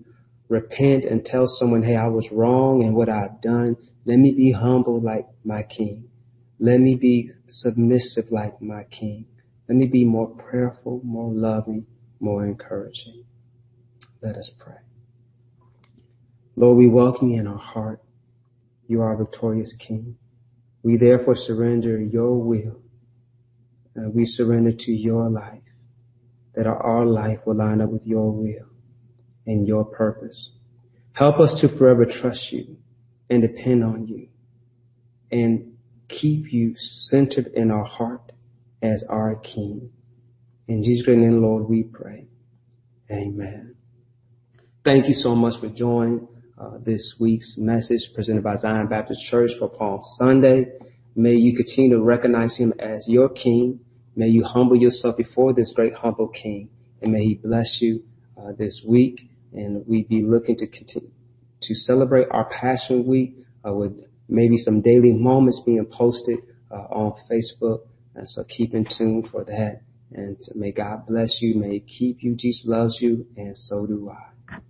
repent 0.49 1.05
and 1.05 1.25
tell 1.25 1.45
someone, 1.47 1.83
hey, 1.83 1.95
I 1.95 2.07
was 2.07 2.27
wrong 2.31 2.81
in 2.81 2.93
what 2.93 3.09
I've 3.09 3.41
done. 3.41 3.75
Let 4.05 4.17
me 4.17 4.33
be 4.33 4.51
humble 4.51 5.01
like 5.01 5.27
my 5.43 5.63
King. 5.63 6.09
Let 6.59 6.79
me 6.79 6.95
be 6.95 7.31
submissive 7.49 8.25
like 8.31 8.61
my 8.61 8.83
King. 8.85 9.25
Let 9.67 9.77
me 9.77 9.87
be 9.87 10.05
more 10.05 10.27
prayerful, 10.27 11.01
more 11.03 11.31
loving, 11.31 11.85
more 12.19 12.45
encouraging. 12.45 13.23
Let 14.21 14.35
us 14.35 14.51
pray. 14.59 14.75
Lord, 16.55 16.77
we 16.77 16.87
welcome 16.87 17.31
you 17.31 17.39
in 17.39 17.47
our 17.47 17.57
heart. 17.57 18.02
You 18.87 19.01
are 19.01 19.15
victorious 19.15 19.73
King. 19.85 20.15
We 20.83 20.97
therefore 20.97 21.35
surrender 21.35 21.99
your 22.01 22.35
will. 22.35 22.81
And 23.95 24.13
we 24.13 24.25
surrender 24.25 24.71
to 24.71 24.91
your 24.91 25.29
life, 25.29 25.61
that 26.55 26.65
our 26.65 27.05
life 27.05 27.39
will 27.45 27.55
line 27.55 27.79
up 27.79 27.89
with 27.89 28.05
your 28.05 28.31
will 28.31 28.67
and 29.45 29.67
your 29.67 29.85
purpose. 29.85 30.51
Help 31.13 31.39
us 31.39 31.55
to 31.61 31.77
forever 31.77 32.05
trust 32.05 32.51
you 32.51 32.77
and 33.29 33.41
depend 33.41 33.83
on 33.83 34.07
you 34.07 34.27
and 35.31 35.73
keep 36.09 36.51
you 36.51 36.73
centered 36.77 37.47
in 37.53 37.71
our 37.71 37.85
heart 37.85 38.31
as 38.81 39.03
our 39.09 39.35
King. 39.35 39.89
In 40.67 40.83
Jesus' 40.83 41.07
name, 41.07 41.41
Lord, 41.41 41.69
we 41.69 41.83
pray. 41.83 42.27
Amen. 43.11 43.75
Thank 44.83 45.07
you 45.07 45.13
so 45.13 45.35
much 45.35 45.59
for 45.59 45.69
joining 45.69 46.27
uh, 46.59 46.77
this 46.85 47.15
week's 47.19 47.55
message 47.57 48.01
presented 48.13 48.43
by 48.43 48.55
Zion 48.55 48.87
Baptist 48.87 49.21
Church 49.29 49.51
for 49.57 49.69
Palm 49.69 50.01
Sunday. 50.17 50.65
May 51.15 51.33
you 51.33 51.55
continue 51.55 51.97
to 51.97 52.03
recognize 52.03 52.55
him 52.57 52.73
as 52.79 53.05
your 53.07 53.29
King. 53.29 53.79
May 54.15 54.27
you 54.27 54.43
humble 54.43 54.75
yourself 54.75 55.17
before 55.17 55.53
this 55.53 55.73
great 55.75 55.93
humble 55.93 56.27
King, 56.27 56.69
and 57.01 57.11
may 57.11 57.23
he 57.23 57.35
bless 57.35 57.79
you 57.81 58.03
uh, 58.37 58.51
this 58.57 58.83
week. 58.87 59.21
And 59.51 59.85
we 59.87 60.03
be 60.03 60.23
looking 60.23 60.55
to 60.57 60.67
continue 60.67 61.11
to 61.61 61.75
celebrate 61.75 62.27
our 62.31 62.49
Passion 62.49 63.05
Week 63.07 63.35
uh, 63.67 63.73
with 63.73 63.93
maybe 64.27 64.57
some 64.57 64.81
daily 64.81 65.11
moments 65.11 65.61
being 65.65 65.85
posted 65.85 66.39
uh, 66.71 66.75
on 66.75 67.13
Facebook. 67.29 67.81
And 68.15 68.27
so 68.27 68.43
keep 68.43 68.73
in 68.73 68.85
tune 68.85 69.27
for 69.31 69.43
that. 69.43 69.81
And 70.11 70.37
may 70.55 70.71
God 70.71 71.07
bless 71.07 71.37
you. 71.41 71.55
May 71.55 71.73
He 71.73 71.79
keep 71.79 72.23
you. 72.23 72.35
Jesus 72.35 72.63
loves 72.65 72.97
you, 72.99 73.25
and 73.37 73.57
so 73.57 73.85
do 73.85 74.09
I. 74.09 74.32